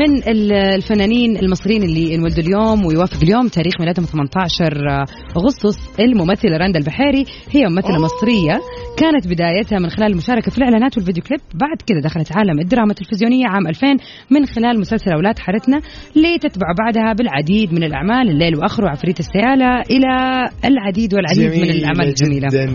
من 0.01 0.17
ال- 0.17 0.53
الفنانين 0.53 1.37
المصريين 1.37 1.83
اللي 1.83 2.15
انولدوا 2.15 2.45
اليوم 2.45 2.87
ويوافق 2.87 3.23
اليوم 3.23 3.49
تاريخ 3.49 3.73
ميلادهم 3.81 4.05
18 4.05 5.05
أغسطس 5.37 6.01
الممثلة 6.01 6.57
رندا 6.57 6.79
البحيري 6.79 7.25
هي 7.51 7.67
ممثله 7.67 7.99
مصرية. 8.03 8.61
كانت 8.99 9.27
بدايتها 9.29 9.79
من 9.79 9.89
خلال 9.91 10.13
المشاركة 10.13 10.51
في 10.51 10.59
الإعلانات 10.59 10.97
والفيديو 10.97 11.23
كليب. 11.23 11.41
بعد 11.55 11.77
كذا 11.87 12.01
دخلت 12.05 12.37
عالم 12.37 12.61
الدراما 12.61 12.91
التلفزيونية 12.91 13.47
عام 13.47 13.67
2000 13.67 13.87
من 14.31 14.47
خلال 14.47 14.81
مسلسل 14.81 15.13
أولاد 15.13 15.39
حارتنا 15.39 15.81
لتتبع 16.17 16.67
بعدها 16.79 17.13
بالعديد 17.13 17.73
من 17.73 17.85
الأعمال 17.85 18.29
الليل 18.31 18.57
واخره 18.57 18.85
وعفريت 18.85 19.21
السيالة 19.21 19.81
إلى 19.91 20.11
العديد 20.65 21.15
والعديد 21.15 21.63
من 21.63 21.71
الأعمال 21.71 22.09
الجميلة. 22.09 22.49
جدا 22.49 22.67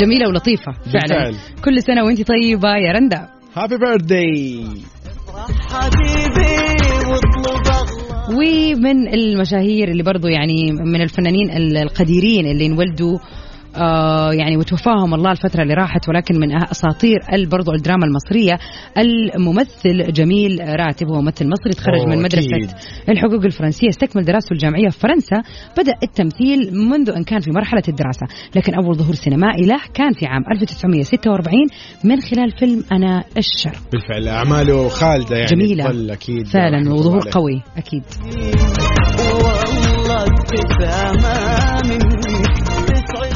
جميلة 0.00 0.28
ولطيفة 0.28 0.72
فعلا. 0.72 1.24
بالفعل. 1.24 1.34
كل 1.64 1.82
سنة 1.82 2.04
وانت 2.04 2.22
طيبة 2.22 2.68
يا 2.68 2.92
رندا. 2.92 3.28
هابي 3.56 3.76
بيرثداي 3.78 4.64
اغلى 4.64 4.78
ومن 8.30 9.14
المشاهير 9.14 9.88
اللي 9.88 10.02
برضو 10.02 10.26
يعني 10.28 10.72
من 10.72 11.02
الفنانين 11.02 11.50
القديرين 11.50 12.46
اللي 12.46 12.66
انولدوا 12.66 13.18
يعني 14.32 14.56
وتوفاهم 14.56 15.14
الله 15.14 15.30
الفترة 15.30 15.62
اللي 15.62 15.74
راحت 15.74 16.08
ولكن 16.08 16.40
من 16.40 16.62
أساطير 16.62 17.18
ال- 17.32 17.48
برضو 17.48 17.72
الدراما 17.72 18.06
المصرية 18.06 18.58
الممثل 18.98 20.12
جميل 20.12 20.58
راتب 20.80 21.06
هو 21.08 21.20
ممثل 21.20 21.48
مصري 21.48 21.72
تخرج 21.72 22.06
من 22.08 22.22
مدرسة 22.22 22.56
أكيد. 22.56 22.70
الحقوق 23.08 23.44
الفرنسية 23.44 23.88
استكمل 23.88 24.24
دراسته 24.24 24.52
الجامعية 24.52 24.88
في 24.88 24.98
فرنسا 24.98 25.42
بدأ 25.78 25.92
التمثيل 26.02 26.74
منذ 26.74 27.10
أن 27.10 27.24
كان 27.24 27.40
في 27.40 27.50
مرحلة 27.50 27.82
الدراسة 27.88 28.26
لكن 28.56 28.74
أول 28.74 28.94
ظهور 28.94 29.14
سينمائي 29.14 29.66
له 29.66 29.80
كان 29.94 30.12
في 30.12 30.26
عام 30.26 30.42
1946 30.52 31.54
من 32.04 32.20
خلال 32.20 32.50
فيلم 32.58 32.84
أنا 32.92 33.24
الشر 33.36 33.78
بالفعل 33.92 34.28
أعماله 34.28 34.88
خالدة 34.88 35.36
يعني 35.36 35.46
جميلة. 35.50 36.12
أكيد 36.12 36.46
فعلا 36.46 36.92
وظهور. 36.92 37.20
قوي 37.32 37.62
أكيد 37.76 38.02
والله 39.18 40.24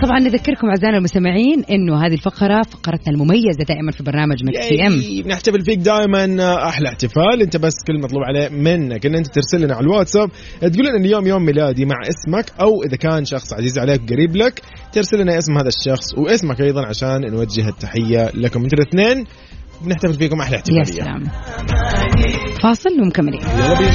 طبعا 0.02 0.18
نذكركم 0.18 0.68
أعزائنا 0.68 0.98
المستمعين 0.98 1.64
إنه 1.70 2.06
هذه 2.06 2.12
الفقرة 2.12 2.62
فقرتنا 2.70 3.14
المميزة 3.14 3.64
دائما 3.68 3.92
في 3.92 4.02
برنامج 4.02 4.44
Mix 4.44 4.68
PM 4.68 5.22
بنحتفل 5.24 5.64
فيك 5.64 5.78
دائما 5.78 6.24
أحلى 6.68 6.88
احتفال. 6.88 7.42
أنت 7.42 7.56
بس 7.56 7.72
كل 7.86 8.00
مطلوب 8.00 8.22
عليه 8.22 8.48
منك 8.48 9.06
إن 9.06 9.14
أنت 9.14 9.26
ترسل 9.26 9.64
لنا 9.64 9.74
على 9.74 9.84
الواتساب 9.84 10.30
تقول 10.60 10.86
لنا 10.86 10.96
اليوم 10.96 11.26
يوم 11.26 11.44
ميلادي 11.44 11.84
مع 11.84 11.96
اسمك 12.08 12.52
أو 12.60 12.82
إذا 12.82 12.96
كان 12.96 13.24
شخص 13.24 13.52
عزيز 13.52 13.78
عليك 13.78 14.00
قريب 14.12 14.36
لك 14.36 14.62
ترسل 14.92 15.20
لنا 15.20 15.38
اسم 15.38 15.58
هذا 15.58 15.68
الشخص 15.68 16.18
واسمك 16.18 16.60
أيضا 16.60 16.86
عشان 16.86 17.30
نوجه 17.30 17.68
التحية 17.68 18.30
لكم. 18.34 18.62
أنتوا 18.62 18.78
الاثنين 18.78 19.26
بنحتفل 19.84 20.14
فيكم 20.14 20.40
أحلى 20.40 20.56
يا 20.56 20.60
احتفالية. 20.60 21.02
سلام. 21.02 21.24
فاصل 22.62 22.90
ومكملين. 23.02 23.40
يلا 23.40 23.78
بينا. 23.78 23.92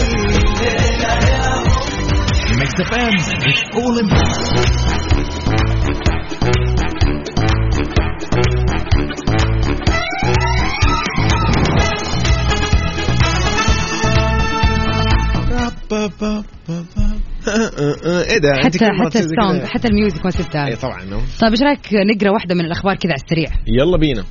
إيه 18.31 18.37
ده 18.39 18.49
حتى 18.63 18.77
حتى 19.05 19.19
ال 19.19 19.26
sound 19.26 19.59
كذا. 19.59 19.67
حتى 19.67 19.87
ال 19.87 19.93
music 19.93 20.25
ما 20.25 20.31
سبتها 20.31 20.67
إيه 20.67 20.75
طبعا 20.75 20.99
طيب 21.41 21.51
إيش 21.51 21.61
رأيك 21.61 21.79
نقرأ 21.93 22.31
واحدة 22.31 22.55
من 22.55 22.65
الأخبار 22.65 22.95
كذا 22.95 23.11
على 23.11 23.21
السريع؟ 23.23 23.49
يلا 23.67 23.97
بينا. 23.97 24.23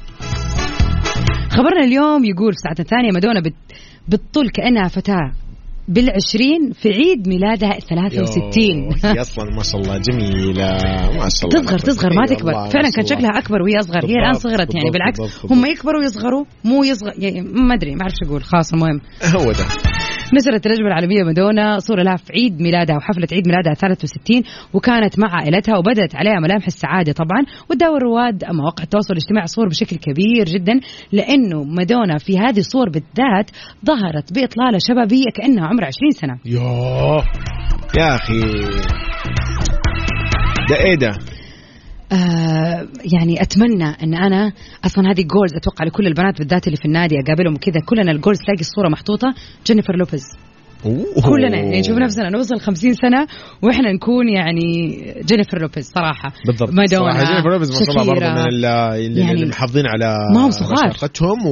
خبرنا 1.51 1.85
اليوم 1.85 2.25
يقول 2.25 2.53
في 2.53 2.59
ساعتنا 2.59 2.85
الثانية 2.85 3.11
مادونا 3.13 3.41
بت... 3.41 3.55
بتطل 4.09 4.51
كأنها 4.51 4.89
فتاة. 4.89 5.33
بالعشرين 5.89 6.73
في 6.73 6.89
عيد 6.89 7.29
ميلادها 7.29 7.79
63 7.79 8.65
يوه، 8.65 9.21
أصلا 9.21 9.45
ما 9.57 9.63
شاء 9.63 9.81
الله 9.81 9.99
جميلة. 9.99 10.79
ما 11.19 11.29
شاء 11.29 11.51
الله 11.51 11.63
تصغر 11.63 11.79
تصغر 11.79 12.15
ما 12.15 12.27
تكبر. 12.27 12.51
الله، 12.51 12.69
فعلا 12.69 12.91
كان. 12.91 13.07
شكلها 13.07 13.39
أكبر 13.39 13.63
وهي 13.63 13.79
أصغر. 13.81 14.05
هي 14.05 14.15
الآن 14.15 14.35
صغرت 14.35 14.75
يعني 14.75 14.91
بالعكس. 14.91 15.21
هم. 15.51 15.67
يكبروا 15.67 16.01
ويصغروا 16.01 16.45
مو 16.65 16.85
يصغر 16.85 17.13
يعني 17.19 17.41
ما 17.41 17.75
أدري 17.75 17.95
ما 17.95 18.03
أعرف 18.03 18.15
شو 18.23 18.31
أقول. 18.31 18.43
خلاص 18.43 18.73
المهم. 18.73 19.01
هو 19.25 19.53
ده. 19.53 19.65
نشرت 20.35 20.67
النجمة 20.67 20.87
العالمية 20.87 21.23
مادونا 21.23 21.79
صورة 21.79 22.03
لها 22.03 22.17
في 22.17 22.33
عيد 22.33 22.61
ميلادها 22.63 22.97
وحفلة 22.97 23.29
عيد 23.33 23.49
ميلادها 23.49 23.75
63 23.75 24.43
وكانت 24.73 25.19
مع 25.19 25.29
عائلتها 25.31 25.79
وبدت 25.79 26.17
عليها 26.17 26.41
ملامح 26.41 26.67
السعادة 26.67 27.13
طبعا 27.13 27.43
وتداول 27.71 28.03
رواد 28.03 28.45
مواقع 28.45 28.85
التواصل 28.85 29.13
الاجتماعي 29.13 29.47
صور 29.47 29.69
بشكل 29.69 29.97
كبير 29.97 30.45
جدا 30.47 30.81
لأنه 31.13 31.65
مادونا 31.65 32.19
في 32.19 32.39
هذه 32.39 32.59
الصور 32.59 32.89
بالذات 32.89 33.51
ظهرت 33.87 34.33
بإطلالة 34.33 34.79
شبابية 34.89 35.31
كأنها 35.35 35.67
عمرها 35.67 35.87
20 35.87 36.11
سنة. 36.11 36.39
يوه 36.45 37.25
يا 37.99 38.15
أخي. 38.15 38.41
ده 40.71 40.77
إيه 40.77 40.95
ده؟ 40.95 41.36
آه 42.13 42.89
يعني 43.15 43.43
أتمنى 43.43 43.89
إن 44.03 44.15
أنا 44.15 44.53
أصلا 44.85 45.11
هذه 45.11 45.23
goals 45.23 45.55
أتوقع 45.55 45.85
لكل 45.85 46.07
البنات 46.07 46.39
بالذات 46.39 46.67
اللي 46.67 46.77
في 46.77 46.85
النادي 46.85 47.15
أقابلهم 47.21 47.57
كذا 47.57 47.81
كلنا 47.87 48.13
ال 48.13 48.17
goals 48.17 48.39
تلاقي 48.39 48.61
الصورة 48.61 48.89
محطوطة. 48.89 49.35
جينيفر 49.67 49.97
لوبيز 49.97 50.23
أوه. 50.85 51.05
كلنا 51.25 51.57
يعني 51.57 51.81
نشوف 51.81 51.99
نفسنا 51.99 52.31
نوصل 52.31 52.61
50 52.61 52.93
سنة 52.95 53.27
وإحنا 53.63 53.93
نكون 53.93 54.29
يعني 54.29 54.63
جينيفر 55.25 55.61
لوبيز 55.61 55.91
صراحة 55.95 56.33
بالضبط 56.47 56.71
مادونا 56.73 57.13
صراحة 57.13 57.25
جينيفر 57.31 57.51
لوبيز 57.51 57.71
ما 57.71 57.77
شاء 57.95 58.03
الله 58.03 58.15
برضه. 58.15 58.33
من 58.33 58.39
ال- 58.49 58.65
اللي, 58.65 59.21
يعني 59.21 59.33
اللي 59.33 59.47
محافظين 59.47 59.85
على 59.87 60.17
ما 60.35 60.47
هم 60.47 60.51
صغار. 60.51 60.89
رشاقتهم 60.95 61.47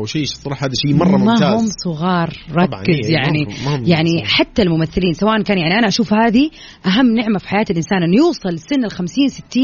وشيء 0.00 0.24
صراحة 0.24 0.66
هذا 0.66 0.72
شيء 0.86 0.96
مرة 0.96 1.08
ما 1.08 1.16
هم 1.16 1.20
ممتاز 1.26 1.70
صغار 1.84 2.30
ركز 2.52 2.88
إيه، 2.88 3.12
يعني 3.12 3.44
ما 3.44 3.52
هم- 3.54 3.64
ما 3.64 3.76
هم 3.76 3.84
يعني 3.86 4.10
صغار. 4.10 4.24
حتى 4.26 4.62
الممثلين 4.62 5.12
سواء 5.12 5.42
كان 5.42 5.58
يعني 5.58 5.74
أنا 5.78 5.88
أشوف 5.88 6.14
هذه 6.14 6.50
أهم 6.86 7.14
نعمة 7.14 7.38
في 7.38 7.48
حياة 7.48 7.64
الإنسان 7.70 8.02
إنه 8.02 8.16
يوصل 8.16 8.58
سن 8.58 8.84
ال 8.84 8.90
50 8.90 9.28
60 9.28 9.62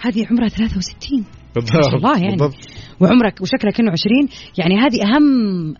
هذه 0.00 0.26
عمرها 0.30 0.48
63 0.48 1.24
بالضبط 1.54 1.94
الله 1.94 2.18
يعني 2.18 2.36
بالضبط. 2.36 2.54
وعمرك 3.04 3.40
وشكلك 3.40 3.80
انه 3.80 3.90
20 3.92 4.28
يعني 4.58 4.74
هذه 4.80 4.98
أهم 5.02 5.24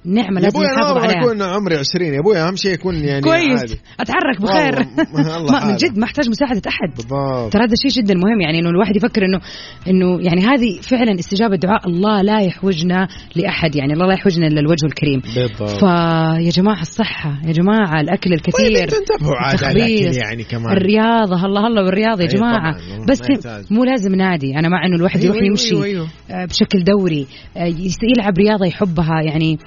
نعمة 0.04 0.40
لازم 0.40 0.60
نحافظ 0.62 0.96
عليها. 0.98 1.20
أكون 1.20 1.42
عمري 1.42 1.76
20 1.76 2.14
يا 2.14 2.20
أبوي 2.20 2.38
أهم 2.38 2.56
شيء 2.56 2.72
يكون 2.72 2.94
يعني 2.94 3.20
كويس. 3.22 3.60
عادي. 3.60 3.78
اتحرك 4.00 4.40
بخير. 4.40 4.86
والله، 5.14 5.36
الله 5.36 5.52
ما 5.64 5.70
من. 5.70 5.76
جد 5.76 5.98
ما 5.98 6.04
أحتاج 6.04 6.28
مساعدة 6.28 6.62
أحد. 6.68 6.96
بالضبط. 6.96 7.52
ترى 7.52 7.62
هذا 7.64 7.74
شيء 7.74 8.02
جدا 8.02 8.14
مهم 8.14 8.40
يعني 8.40 8.58
إنه 8.58 8.68
الواحد 8.70 8.96
يفكر 8.96 9.24
انه 9.24 9.40
إنه 9.88 10.20
يعني 10.20 10.40
هذه 10.40 10.80
فعلا 10.80 11.18
استجابة 11.18 11.56
دعاء 11.56 11.88
الله 11.88 12.22
لا 12.22 12.40
يحوجنا 12.40 13.08
لأحد 13.36 13.76
يعني 13.76 13.92
الله 13.92 14.06
لا 14.06 14.14
يحوجنا 14.14 14.46
إلا 14.46 14.60
الوجه 14.60 14.86
الكريم. 14.86 15.20
بالضبط. 15.20 15.70
فيا 15.70 16.50
جماعة 16.50 16.80
الصحة 16.80 17.40
يا 17.46 17.52
جماعة 17.52 18.00
الأكل 18.00 18.30
طيب 18.30 18.32
الكثير 18.32 18.82
أنتوا 18.82 18.98
انتبهوا 18.98 19.36
عاد 19.36 19.76
يعني 20.16 20.44
كمان. 20.44 20.72
الرياضة 20.76 21.46
الله 21.46 21.66
الله 21.66 21.82
بالرياضة 21.84 22.22
يا 22.22 22.28
جماعة. 22.28 22.76
بس. 23.08 23.20
مو 23.70 23.84
لازم 23.84 24.14
نادي 24.14 24.58
أنا 24.58 24.68
مع 24.68 24.86
إنه 24.86 24.96
الواحد 24.96 25.20
أيوة، 25.20 25.26
يروح 25.26 25.42
أيوة، 25.42 25.50
يمشي 25.50 25.84
أيوة. 25.84 26.08
آه، 26.30 26.44
بشكل 26.44 26.84
دوري. 26.84 27.13
آه، 27.56 27.64
يس- 27.64 27.98
يلعب 28.16 28.38
رياضة 28.38 28.66
يحبها 28.66 29.22
يعني 29.22 29.58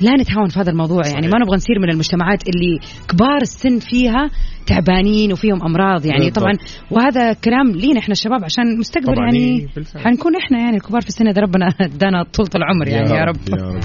لا 0.00 0.12
نتهاون 0.20 0.48
في 0.48 0.60
هذا 0.60 0.70
الموضوع 0.70 1.06
يعني 1.06 1.26
ما 1.28 1.38
نبغى 1.42 1.56
نصير 1.56 1.78
من 1.78 1.90
المجتمعات 1.90 2.42
اللي 2.48 2.78
كبار 3.08 3.42
السن 3.42 3.78
فيها 3.78 4.30
تعبانين 4.66 5.32
وفيهم 5.32 5.62
أمراض 5.62 6.06
يعني 6.06 6.20
بالضبط. 6.24 6.38
طبعا 6.38 6.52
وهذا 6.90 7.32
كلام 7.32 7.70
لينا 7.70 7.98
إحنا 8.00 8.12
الشباب 8.12 8.44
عشان 8.44 8.64
المستقبل 8.74 9.14
يعني 9.18 9.38
إيه، 9.38 9.66
بالفعل. 9.76 10.02
حنكون 10.04 10.36
إحنا 10.36 10.58
يعني 10.58 10.76
الكبار 10.76 11.00
في 11.00 11.08
السن 11.08 11.28
إذا 11.28 11.40
ربنا 11.42 11.68
ادانا 11.80 12.22
طولة 12.22 12.50
العمر 12.54 12.88
يعني 12.88 13.10
يا 13.10 13.24
رب, 13.24 13.36
يا 13.50 13.54
رب 13.64 13.80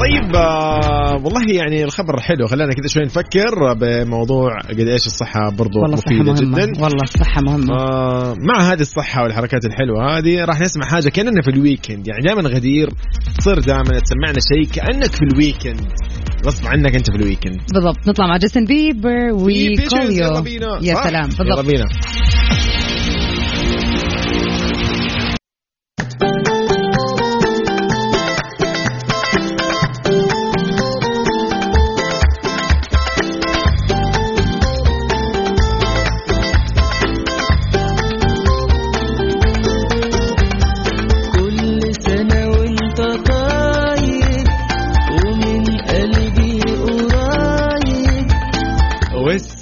طيب 0.00 0.36
آه 0.36 1.14
والله 1.24 1.42
يعني 1.48 1.84
الخبر 1.84 2.20
حلو. 2.20 2.46
خلانا 2.46 2.72
كذا 2.72 2.88
شوي 2.88 3.02
نفكر 3.02 3.74
بموضوع 3.80 4.58
قد 4.70 4.80
إيش 4.80 5.06
الصحة 5.06 5.50
برضو 5.58 5.80
والله 5.82 5.96
مفيدة 5.96 6.32
مهمة. 6.32 6.66
جدا. 6.66 6.82
والله 6.82 7.02
الصحة 7.02 7.42
مهمة. 7.42 7.74
آه 7.74 8.34
مع 8.38 8.72
هذه 8.72 8.80
الصحة 8.80 9.22
والحركات 9.22 9.64
الحلوة 9.64 10.18
هذه 10.18 10.44
راح 10.44 10.60
نسمع 10.60 10.86
حاجة 10.86 11.08
كأننا 11.08 11.42
في 11.42 11.50
ال 11.50 11.57
weekend 11.57 12.08
يعني 12.08 12.22
دائما 12.26 12.48
غدير 12.48 12.88
تصير 13.38 13.58
دائما 13.58 13.82
تسمعنا 13.82 14.38
شيء 14.54 14.74
كأنك 14.74 15.10
في 15.12 15.22
ال 15.22 15.29
weekend 15.29 15.80
غصب 16.46 16.66
عنك 16.66 16.94
أنت 16.96 17.10
في 17.10 17.16
الويكند 17.16 17.60
بالضبط. 17.74 18.08
نطلع 18.08 18.26
مع 18.26 18.36
جاستن 18.36 18.64
بيبر 18.64 19.50
يلا 19.50 20.40
بينا. 20.40 20.78
يا؟ 20.82 20.94
سلام. 20.94 21.28
يلا 21.40 21.62
بالضبط. 21.62 21.66
بينا. 21.66 21.84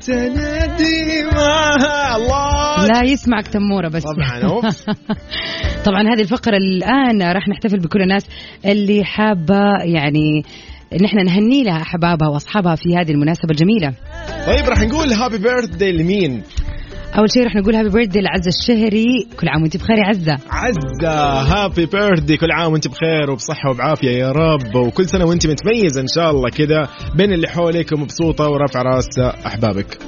والسنة 0.09 0.77
دي 0.77 1.25
معها. 1.35 2.17
الله. 2.17 2.87
لا 2.87 3.03
يسمعك 3.11 3.49
تمورة 3.49 3.89
بس. 3.89 4.03
طبعا 4.03 4.61
طبعا 5.87 6.03
هذه 6.03 6.21
الفقرة 6.21 6.57
الآن 6.57 7.23
راح 7.23 7.49
نحتفل 7.49 7.79
بكل 7.79 8.03
الناس 8.03 8.27
اللي 8.67 9.05
حابة 9.05 9.65
يعني 9.85 10.45
نحن 11.03 11.25
نهني 11.25 11.63
لها 11.63 11.83
أحبابها 11.83 12.29
وأصحابها 12.29 12.75
في 12.75 12.97
هذه 12.97 13.11
المناسبة 13.11 13.51
الجميلة. 13.51 13.95
طيب 14.47 14.69
راح 14.69 14.81
نقول 14.81 15.13
happy 15.13 15.39
birthday 15.39 15.93
لمين؟ 15.93 16.43
أول 17.19 17.31
شيء 17.31 17.45
راح 17.45 17.57
نقول 17.57 17.75
happy 17.75 17.89
birthday 17.89 18.21
لعزة 18.21 18.49
الشهري. 18.49 19.29
كل 19.41 19.49
عام 19.49 19.63
وأنت 19.63 19.77
بخير 19.77 19.99
يا 19.99 20.09
عزة. 20.09 20.39
عزة 20.51 21.11
happy 21.55 21.87
birthday 21.87 22.37
كل 22.37 22.53
عام 22.53 22.73
وأنت 22.73 22.89
بخير 22.89 23.31
وبصحة 23.31 23.71
وبعافية 23.71 24.11
يا 24.11 24.33
رب. 24.33 24.77
وكل 24.77 25.07
سنة 25.07 25.25
وأنت 25.25 25.47
متميزة 25.47 26.01
إن 26.01 26.07
شاء 26.15 26.31
الله 26.31 26.51
كذا 26.51 26.89
بين 27.17 27.33
اللي 27.33 27.49
حولك 27.49 27.93
ومبسوطة 27.93 28.51
ورافعة 28.51 28.83
راس 28.83 29.19
أحبابك. 29.47 29.99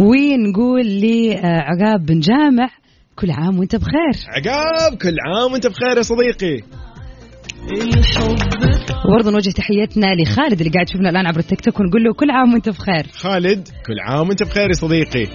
ونقول 0.00 1.00
لعقاب 1.00 2.06
بن 2.06 2.20
جامع 2.20 2.68
كل 3.16 3.30
عام 3.30 3.58
وأنت 3.58 3.76
بخير. 3.76 4.14
عقاب 4.28 4.98
كل 4.98 5.16
عام 5.26 5.52
وأنت 5.52 5.66
بخير 5.66 5.96
يا 5.96 6.02
صديقي. 6.02 6.62
وبرضه 9.08 9.30
نوجه 9.30 9.50
تحيتنا 9.50 10.14
لخالد 10.14 10.60
اللي 10.60 10.72
قاعد 10.72 10.88
يشوفنا 10.88 11.10
الآن 11.10 11.26
عبر 11.26 11.38
التيك 11.38 11.60
توك 11.60 11.80
ونقول 11.80 12.04
له 12.04 12.14
كل 12.14 12.30
عام 12.30 12.52
وأنت 12.52 12.68
بخير. 12.68 13.06
خالد 13.12 13.68
كل 13.68 14.00
عام 14.08 14.28
وأنت 14.28 14.42
بخير 14.42 14.68
يا 14.68 14.72
صديقي. 14.72 15.26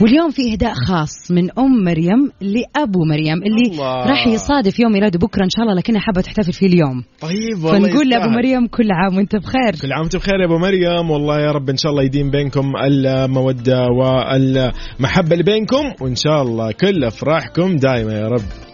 واليوم 0.00 0.30
في 0.30 0.52
إهداء 0.52 0.74
خاص 0.74 1.30
من 1.30 1.58
أم 1.58 1.84
مريم 1.84 2.32
لأبو 2.40 3.04
مريم 3.04 3.42
اللي 3.42 3.72
الله. 3.72 4.06
راح 4.06 4.26
يصادف 4.26 4.80
يوم 4.80 4.92
ميلاده 4.92 5.18
بكرة 5.18 5.44
إن 5.44 5.50
شاء 5.50 5.64
الله 5.64 5.74
لكنها 5.74 6.00
حابة 6.00 6.20
تحتفل 6.20 6.52
فيه 6.52 6.66
اليوم. 6.66 7.04
طيب 7.20 7.64
والله 7.64 7.88
فنقول 7.88 8.12
يستاهل. 8.12 8.30
مريم 8.30 8.66
كل 8.66 8.92
عام 8.92 9.16
وأنت 9.16 9.36
بخير. 9.36 9.72
كل 9.82 9.92
عام 9.92 10.00
وأنت 10.00 10.16
بخير 10.16 10.40
يا 10.40 10.46
أبو 10.46 10.58
مريم. 10.58 11.10
والله 11.10 11.40
يا 11.40 11.50
رب 11.50 11.70
إن 11.70 11.76
شاء 11.76 11.92
الله 11.92 12.02
يديم 12.02 12.30
بينكم 12.30 12.72
المودة 12.84 13.86
والمحبة 13.86 15.32
اللي 15.32 15.44
بينكم 15.44 15.84
وإن 16.00 16.14
شاء 16.14 16.42
الله 16.42 16.72
كل 16.72 17.04
أفراحكم 17.04 17.76
دائما 17.76 18.12
يا 18.12 18.28
رب. 18.28 18.65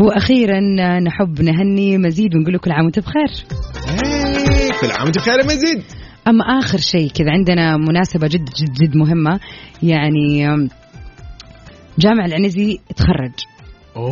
وأخيرا 0.00 0.60
نحب 1.00 1.42
نهني 1.42 1.98
مزيد 1.98 2.34
ونقول 2.36 2.52
له 2.52 2.58
كل 2.58 2.72
عام 2.72 2.84
وأنت 2.84 2.98
بخير. 2.98 3.44
إيه، 4.04 4.70
كل 4.80 4.90
عام 4.90 5.04
وأنت 5.04 5.18
بخير 5.18 5.44
مزيد. 5.44 5.82
أما 6.28 6.44
آخر 6.44 6.78
شيء 6.78 7.10
كذا 7.10 7.30
عندنا 7.30 7.76
مناسبة 7.76 8.26
جد 8.26 8.44
جد 8.44 8.72
جد 8.82 8.96
مهمة 8.96 9.40
يعني 9.82 10.46
جامع 11.98 12.24
العنزي 12.24 12.78
تخرج. 12.96 13.32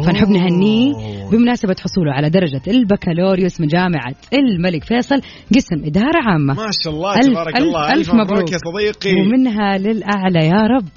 فنحب 0.06 0.28
نهنيه 0.28 0.92
بمناسبة 1.32 1.76
حصوله 1.80 2.12
على 2.12 2.30
درجة 2.30 2.62
البكالوريوس 2.68 3.60
من 3.60 3.66
جامعة 3.66 4.14
الملك 4.34 4.84
فيصل 4.84 5.20
قسم 5.56 5.84
إدارة 5.84 6.22
عامة. 6.32 6.54
ما 6.54 6.70
شاء 6.82 6.92
الله 6.92 7.14
ألف- 7.14 7.24
تبارك 7.24 7.54
ألف- 7.54 7.62
الله 7.62 7.92
ألف 7.92 8.14
مبروك. 8.14 8.52
يا 8.52 8.58
صديقي. 8.58 9.14
ومنها 9.20 9.78
للأعلى 9.78 10.46
يا 10.46 10.62
رب. 10.62 10.88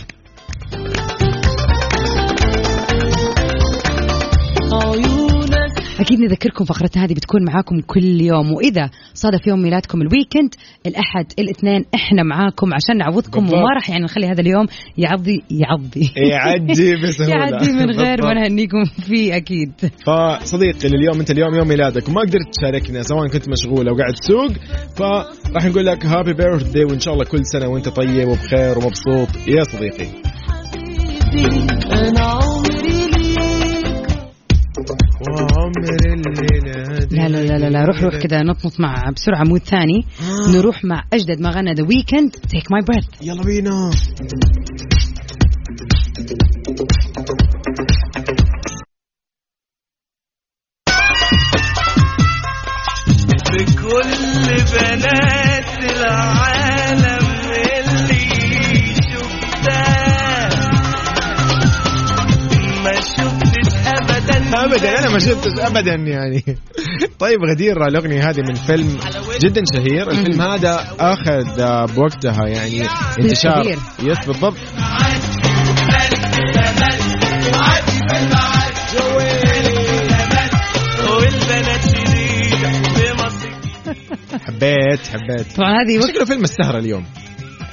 عيونك. 4.73 5.71
أكيد 5.99 6.19
نذكركم 6.19 6.65
فقرتنا 6.65 7.05
هذه 7.05 7.13
بتكون 7.13 7.45
معاكم 7.45 7.81
كل 7.87 8.21
يوم 8.21 8.51
وإذا 8.53 8.89
صادف 9.13 9.47
يوم 9.47 9.61
ميلادكم 9.61 10.01
الويكند 10.01 10.55
الأحد 10.85 11.25
الاثنين 11.39 11.85
إحنا 11.95 12.23
معاكم 12.23 12.73
عشان 12.73 12.97
نعوضكم 12.97 13.41
بالضبط. 13.41 13.59
وما 13.59 13.73
راح 13.75 13.89
يعني 13.89 14.03
نخلي 14.03 14.27
هذا 14.27 14.41
اليوم 14.41 14.65
يعضي 14.97 15.41
يعضي. 15.51 16.11
يعدي 16.31 16.95
بسهولة. 16.95 17.35
يعدي 17.35 17.71
من 17.71 17.91
غير 17.91 18.21
ما. 18.21 18.33
نهنيكم 18.33 18.83
فيه 18.83 19.35
أكيد. 19.35 19.71
فصديقي 20.05 20.89
لليوم 20.89 21.19
أنت 21.19 21.31
اليوم 21.31 21.55
يوم 21.55 21.67
ميلادك 21.67 22.09
وما 22.09 22.21
قدرت 22.21 22.55
تشاركنا 22.59 23.03
سواء 23.03 23.27
كنت 23.27 23.49
مشغول 23.49 23.87
أو 23.87 23.95
قاعد 23.95 24.13
تسوق 24.13 24.51
فراح 24.95 25.65
نقول 25.65 25.85
لك 25.85 26.05
happy 26.05 26.33
birthday 26.33 26.83
وإن 26.83 26.99
شاء 26.99 27.13
الله 27.13 27.25
كل 27.25 27.45
سنة 27.45 27.67
وأنت 27.67 27.89
طيب 27.89 28.27
وبخير 28.27 28.77
ومبسوط. 28.77 29.47
يا 29.47 29.63
صديقي. 29.63 30.07
وعمر 35.31 35.89
الليلة 36.05 37.07
لا 37.11 37.27
لا 37.29 37.43
لا 37.47 37.57
لا, 37.57 37.69
لا 37.69 37.85
روح 37.85 38.03
روح 38.03 38.15
كذا 38.15 38.41
نطنط 38.43 38.79
مع 38.79 39.09
بسرعة 39.15 39.43
mood 39.43 39.61
ثاني. 39.61 40.05
نروح 40.53 40.85
مع 40.85 41.03
أجدد 41.13 41.41
ما 41.41 41.49
غنى 41.49 41.73
The 41.73 41.83
Weeknd 41.83 42.31
Take 42.31 42.71
My 42.71 42.81
Breath 42.81 43.05
يلا 43.21 43.43
بينا. 43.43 43.91
بكل 53.51 54.47
بنات 54.73 55.69
العالم. 55.83 56.50
ابدا 64.53 64.99
أنا 64.99 65.09
ما 65.09 65.19
شفتش 65.19 65.59
ابدا 65.59 65.93
يعني. 65.93 66.43
طيب 67.19 67.39
غدير 67.51 67.85
الاغنيه 67.87 68.29
هذه 68.29 68.41
من 68.41 68.53
فيلم 68.53 68.99
جدا 69.41 69.61
شهير. 69.75 70.11
الفيلم 70.11 70.41
هذا 70.41 70.87
أخذ 70.99 71.45
بوقتها 71.95 72.47
يعني 72.47 72.83
انتشار. 73.19 73.67
يس 74.03 74.25
بالضبط. 74.27 74.57
حبيت 84.45 84.99
حبيت. 85.13 85.55
طبعا 85.57 85.83
هذه 85.83 86.01
شكله 86.07 86.25
فيلم 86.25 86.43
السهرة 86.43 86.79
اليوم. 86.79 87.05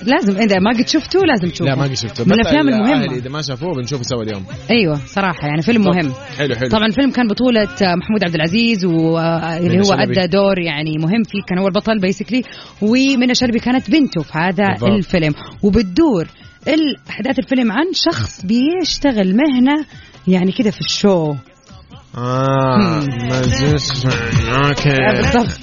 لازم 0.03 0.37
إذا 0.37 0.59
ما 0.59 0.71
قد 0.71 0.89
شفته 0.89 1.21
لازم 1.21 1.49
تشوفه. 1.49 1.71
لا 1.71 1.77
ما 1.77 1.85
قد 1.85 1.95
شفته. 1.95 2.25
من 2.25 2.33
الأهل 2.33 2.69
المهمة. 2.69 3.15
إذا 3.15 3.31
ما 3.31 3.43
شافوه 3.43 3.75
بنشوفه 3.75 4.03
سوا 4.03 4.23
اليوم. 4.23 4.45
أيوة 4.71 5.01
صراحة 5.07 5.49
يعني 5.49 5.63
فيلم 5.63 5.83
مهم. 5.83 6.13
حلو 6.39 6.55
حلو. 6.55 6.69
طبعا 6.69 6.87
الفيلم 6.87 7.11
كان 7.11 7.27
بطولة 7.29 7.69
محمود 7.83 8.25
عبد 8.25 8.35
العزيز 8.35 8.85
واللي 8.85 9.69
منى 9.69 9.89
هو. 9.89 9.93
أدى 9.93 10.27
دور 10.27 10.59
يعني 10.59 10.97
مهم 10.99 11.23
فيه 11.23 11.43
كان 11.49 11.59
هو 11.59 11.67
البطل 11.67 11.99
بيسكلي 11.99 12.43
ومنى 12.83 13.35
شلبي 13.35 13.59
كانت 13.59 13.91
بنته 13.91 14.23
في 14.23 14.39
هذا 14.39 14.69
بالضبط. 14.69 14.91
الفيلم. 14.91 15.35
وبتدور 15.63 16.27
الأحداث 16.69 17.39
الفيلم 17.39 17.73
عن 17.73 17.87
شخص 17.93 18.45
بيشتغل 18.45 19.37
مهنة 19.37 19.85
يعني 20.29 20.53
كده 20.53 20.71
في 20.71 20.81
الشو. 20.81 21.35
آه 22.19 22.99
okay. 24.69 24.97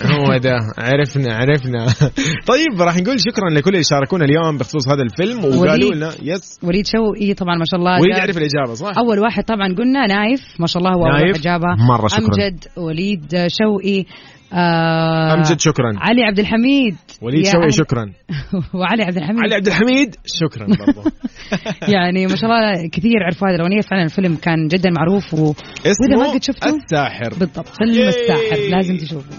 هو 0.05 0.37
ده. 0.37 0.57
عرفنا 0.77 1.35
عرفنا. 1.35 1.85
طيب 2.51 2.81
راح 2.81 2.97
نقول 2.97 3.19
شكرا 3.19 3.49
لكل 3.49 3.71
اللي 3.71 3.83
شاركونا 3.83 4.25
اليوم 4.25 4.57
بخصوص 4.57 4.87
هذا 4.87 5.01
الفيلم 5.01 5.45
وقالوا. 5.45 5.93
لنا 5.93 6.11
yes 6.21 6.59
وليد 6.63 6.85
شوقي 6.87 7.33
طبعا 7.33 7.55
ما 7.57 7.65
شاء 7.65 7.79
الله. 7.79 8.01
وليد 8.01 8.17
يعرف 8.17 8.37
الإجابة 8.37 8.73
صح؟ 8.73 8.97
أول 8.97 9.19
واحد 9.19 9.43
طبعا 9.43 9.75
قلنا 9.77 10.07
نايف. 10.07 10.41
ما 10.59 10.67
شاء 10.67 10.83
الله 10.83 10.93
هو 10.93 11.05
اول 11.05 11.41
جابها 11.41 11.75
مرة 11.89 12.07
شكراً. 12.07 12.25
أمجد 12.25 12.63
وليد 12.77 13.47
شوقي. 13.47 14.05
آه 14.53 15.33
امجد 15.33 15.59
شكرا. 15.59 15.93
علي 15.97 16.23
عبد 16.23 16.39
الحميد. 16.39 16.95
وليد 17.21 17.45
شوقي 17.45 17.57
علي- 17.57 17.71
شكرا. 17.71 18.11
وعلي 18.79 19.03
عبد 19.03 19.17
الحميد. 19.17 19.39
علي 19.43 19.55
عبد 19.55 19.67
الحميد 19.67 20.15
شكرا 20.25 20.65
برضو. 20.67 21.09
يعني 21.95 22.27
ما 22.27 22.35
شاء 22.35 22.49
الله 22.49 22.89
كثير 22.89 23.23
عرفوا 23.25 23.47
هذه 23.47 23.55
الأغنية. 23.55 23.81
فعلا 23.81 24.03
الفيلم 24.03 24.35
كان 24.35 24.67
جدا 24.67 24.89
معروف 24.89 25.33
و... 25.33 25.37
وإذا 25.85 26.17
ما 26.17 26.33
قد 26.33 26.43
شفته 26.43 26.75
الساحر. 26.75 27.29
بالضبط 27.39 27.67
فيلم. 27.77 28.07
الساحر. 28.07 28.69
لازم 28.69 28.97
تشوفه. 28.97 29.29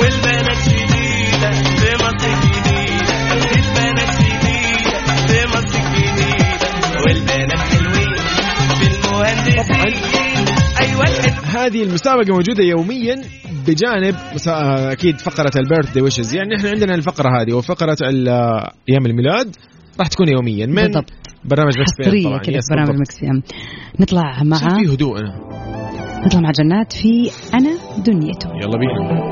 والبنات 0.00 0.75
هذه 11.56 11.82
المسابقة 11.82 12.32
موجودة 12.34 12.64
يوميا 12.64 13.22
بجانب 13.66 14.14
مسا... 14.34 14.52
أكيد 14.92 15.18
فقرة 15.20 15.50
البيرث 15.56 15.92
داي 15.94 16.02
ويشز. 16.02 16.34
يعني 16.34 16.56
إحنا 16.56 16.70
عندنا 16.70 16.94
الفقرة 16.94 17.40
هذه 17.42 17.52
وفقرة 17.52 17.96
ال- 18.02 18.28
أيام 18.90 19.06
الميلاد 19.06 19.56
راح 20.00 20.06
تكون 20.08 20.28
يوميا. 20.28 20.66
من 20.66 20.74
بالضبط. 20.74 21.12
برنامج 21.44 21.72
Mix 21.78 21.90
حصرية 22.06 22.38
كذا 22.38 22.60
في 22.60 22.66
برنامج. 22.70 23.00
Mix 23.00 23.16
نطلع 24.00 24.42
مع 24.42 24.56
في 24.58 24.94
هدوء. 24.94 25.18
أنا 25.18 26.26
نطلع 26.26 26.40
مع 26.40 26.50
جنات 26.50 26.92
في 26.92 27.30
أنا 27.54 28.02
دنيته 28.04 28.48
يلا 28.48 28.78
بينا. 28.78 29.26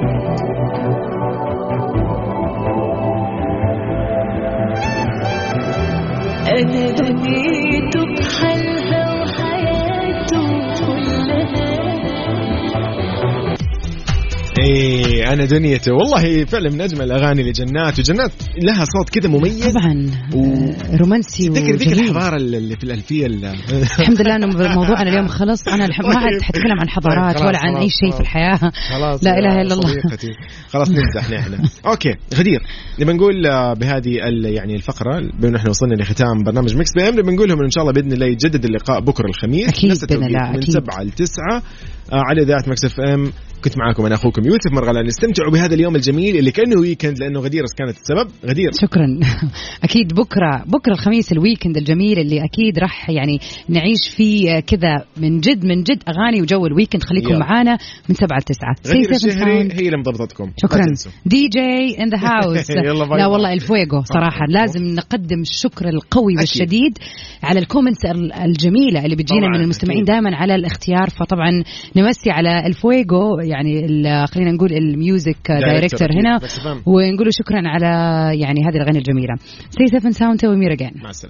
أنا 6.49 6.91
دنيته 6.91 8.01
بحالها 8.19 8.74
إيه 14.65 15.33
أنا 15.33 15.45
دنيته 15.45 15.93
والله 15.93 16.45
فعلا 16.45 16.71
من 16.71 16.81
أجمل 16.81 17.03
الأغاني 17.03 17.43
لجنات 17.43 17.99
وجنات 17.99 18.31
لها 18.63 18.85
صوت 18.85 19.11
كذا 19.11 19.29
مميز. 19.31 19.67
طبعا 19.73 20.11
و- 20.35 20.97
رومانسي 20.97 21.49
تذكر 21.49 21.77
ذيك. 21.77 21.93
الحضارة 21.93 22.37
اللي 22.37 22.77
في 22.77 22.85
الألفية 22.85 23.27
ال- 23.27 23.45
الحمد 24.01 24.21
لله 24.21 24.37
إنه 24.37 24.47
موضوعنا 24.75 25.11
اليوم 25.11 25.27
خلص. 25.29 25.69
أنا 25.69 25.85
الح... 25.85 26.01
ما 26.01 26.17
عاد 26.19 26.43
حتكلم 26.43 26.81
عن 26.81 26.89
حضارات 26.89 27.37
طيب، 27.39 27.47
ولا 27.47 27.59
عن 27.59 27.77
أي 27.77 27.89
شيء 27.91 28.13
في. 28.13 28.21
الحياة. 28.21 28.57
خلاص 28.91 29.25
لا 29.25 29.39
إله 29.39 29.63
إلا 29.63 29.75
الله. 29.75 30.03
خلاص 30.69 30.89
نمزح 30.91 31.31
نحن 31.31 31.59
okay 31.87 32.15
غدير. 32.35 32.61
نبي 33.01 33.13
نقول 33.13 33.47
آه، 33.47 33.75
بهذه 33.75 34.11
يعني 34.45 34.77
الفقرة 34.77 35.21
بما 35.41 35.57
إحنا 35.57 35.71
وصلنا 35.71 35.95
لختام 35.95 36.43
برنامج 36.43 36.77
Mix 36.77 36.91
PM 36.97 37.19
نبي 37.19 37.33
نقول 37.33 37.49
لهم 37.49 37.59
إن 37.65 37.71
شاء 37.71 37.83
الله 37.83 37.93
بإذن 37.93 38.13
الله 38.13 38.27
يتجدد 38.27 38.65
اللقاء 38.65 39.01
بكرة 39.01 39.27
الخميس. 39.27 39.85
نفس 39.85 40.05
الله، 40.05 40.27
من 40.29 40.37
أكيد. 40.37 40.71
7 40.71 41.03
ل 41.03 41.11
9 41.11 41.63
على 42.13 42.43
إذاعة 42.43 42.65
Mix 42.67 42.85
FM 42.85 43.33
كنت 43.65 43.79
معاكم 43.79 44.07
أنا 44.07 44.15
أخوكم 44.15 44.43
يوسف 44.45 44.73
مرغلان. 44.73 45.07
استمتعوا 45.07 45.51
بهذا 45.51 45.75
اليوم 45.75 45.97
الجميل 45.97 46.37
اللي 46.37 46.51
كأنه 46.51 46.81
weekend 46.81 47.19
لأنه 47.19 47.41
غدير. 47.41 47.63
كانت 47.79 47.97
السبب؟ 47.97 48.31
غدير. 48.47 48.71
شكرا. 48.83 49.07
أكيد 49.85 50.15
بكرة 50.15 50.65
بكرة 50.67 50.93
الخميس 50.93 51.33
ال 51.33 51.38
weekend 51.38 51.77
الجميل 51.77 52.19
اللي 52.19 52.45
أكيد 52.45 52.79
راح 52.79 53.11
يعني 53.11 53.39
نعيش 53.69 54.09
فيه 54.17 54.61
كذا 54.61 55.05
من 55.17 55.41
جد 55.41 55.65
من 55.67 55.83
جد 55.83 56.03
أغاني 56.09 56.43
وجو 56.43 56.67
ال 56.67 56.71
weekend 56.71 57.03
خليكم. 57.03 57.39
معانا 57.39 57.79
من 58.09 58.15
7 58.15 58.39
ل 58.39 58.43
9 58.43 58.75
غدير 58.87 59.11
الشهري. 59.11 59.61
هي 59.73 59.87
اللي 59.87 59.97
مضبطتكم. 59.97 60.51
شكرا. 60.63 60.85
DJ 61.27 62.03
in 62.03 62.09
the 62.09 62.19
house 62.19 62.71
لا. 62.71 63.27
والله 63.27 63.53
الفويجو 63.53 64.03
صراحة. 64.05 64.47
لازم 64.49 64.83
نقدم 64.95 65.41
الشكر 65.41 65.89
القوي 65.89 66.37
والشديد 66.39 66.99
على 67.43 67.59
ال 67.61 67.66
comments 67.66 68.05
ال- 68.05 68.33
الجميلة 68.33 69.05
اللي 69.05 69.17
بتجينا 69.17 69.49
من 69.49 69.61
المستمعين. 69.61 70.05
دائما 70.05 70.37
على 70.37 70.55
الاختيار. 70.55 71.11
فطبعا 71.11 71.51
نمسي 71.97 72.31
على 72.31 72.67
الفويجو 72.67 73.39
يعني 73.55 74.27
خلينا 74.27 74.53
نقول 74.53 74.73
ال 74.73 74.84
music 74.84 75.37
director. 75.49 76.09
هنا. 76.13 76.41
ونقول 76.87 77.29
شكرا 77.31 77.63
على 77.69 77.87
يعني 78.41 78.61
هذه 78.67 78.77
الأغاني 78.77 78.99
الجميلة. 78.99 79.35
Stay 79.75 79.87
safe 79.97 80.05
and 80.05 80.17
sound 80.17 80.39
till 80.41 80.51
we 80.51 80.57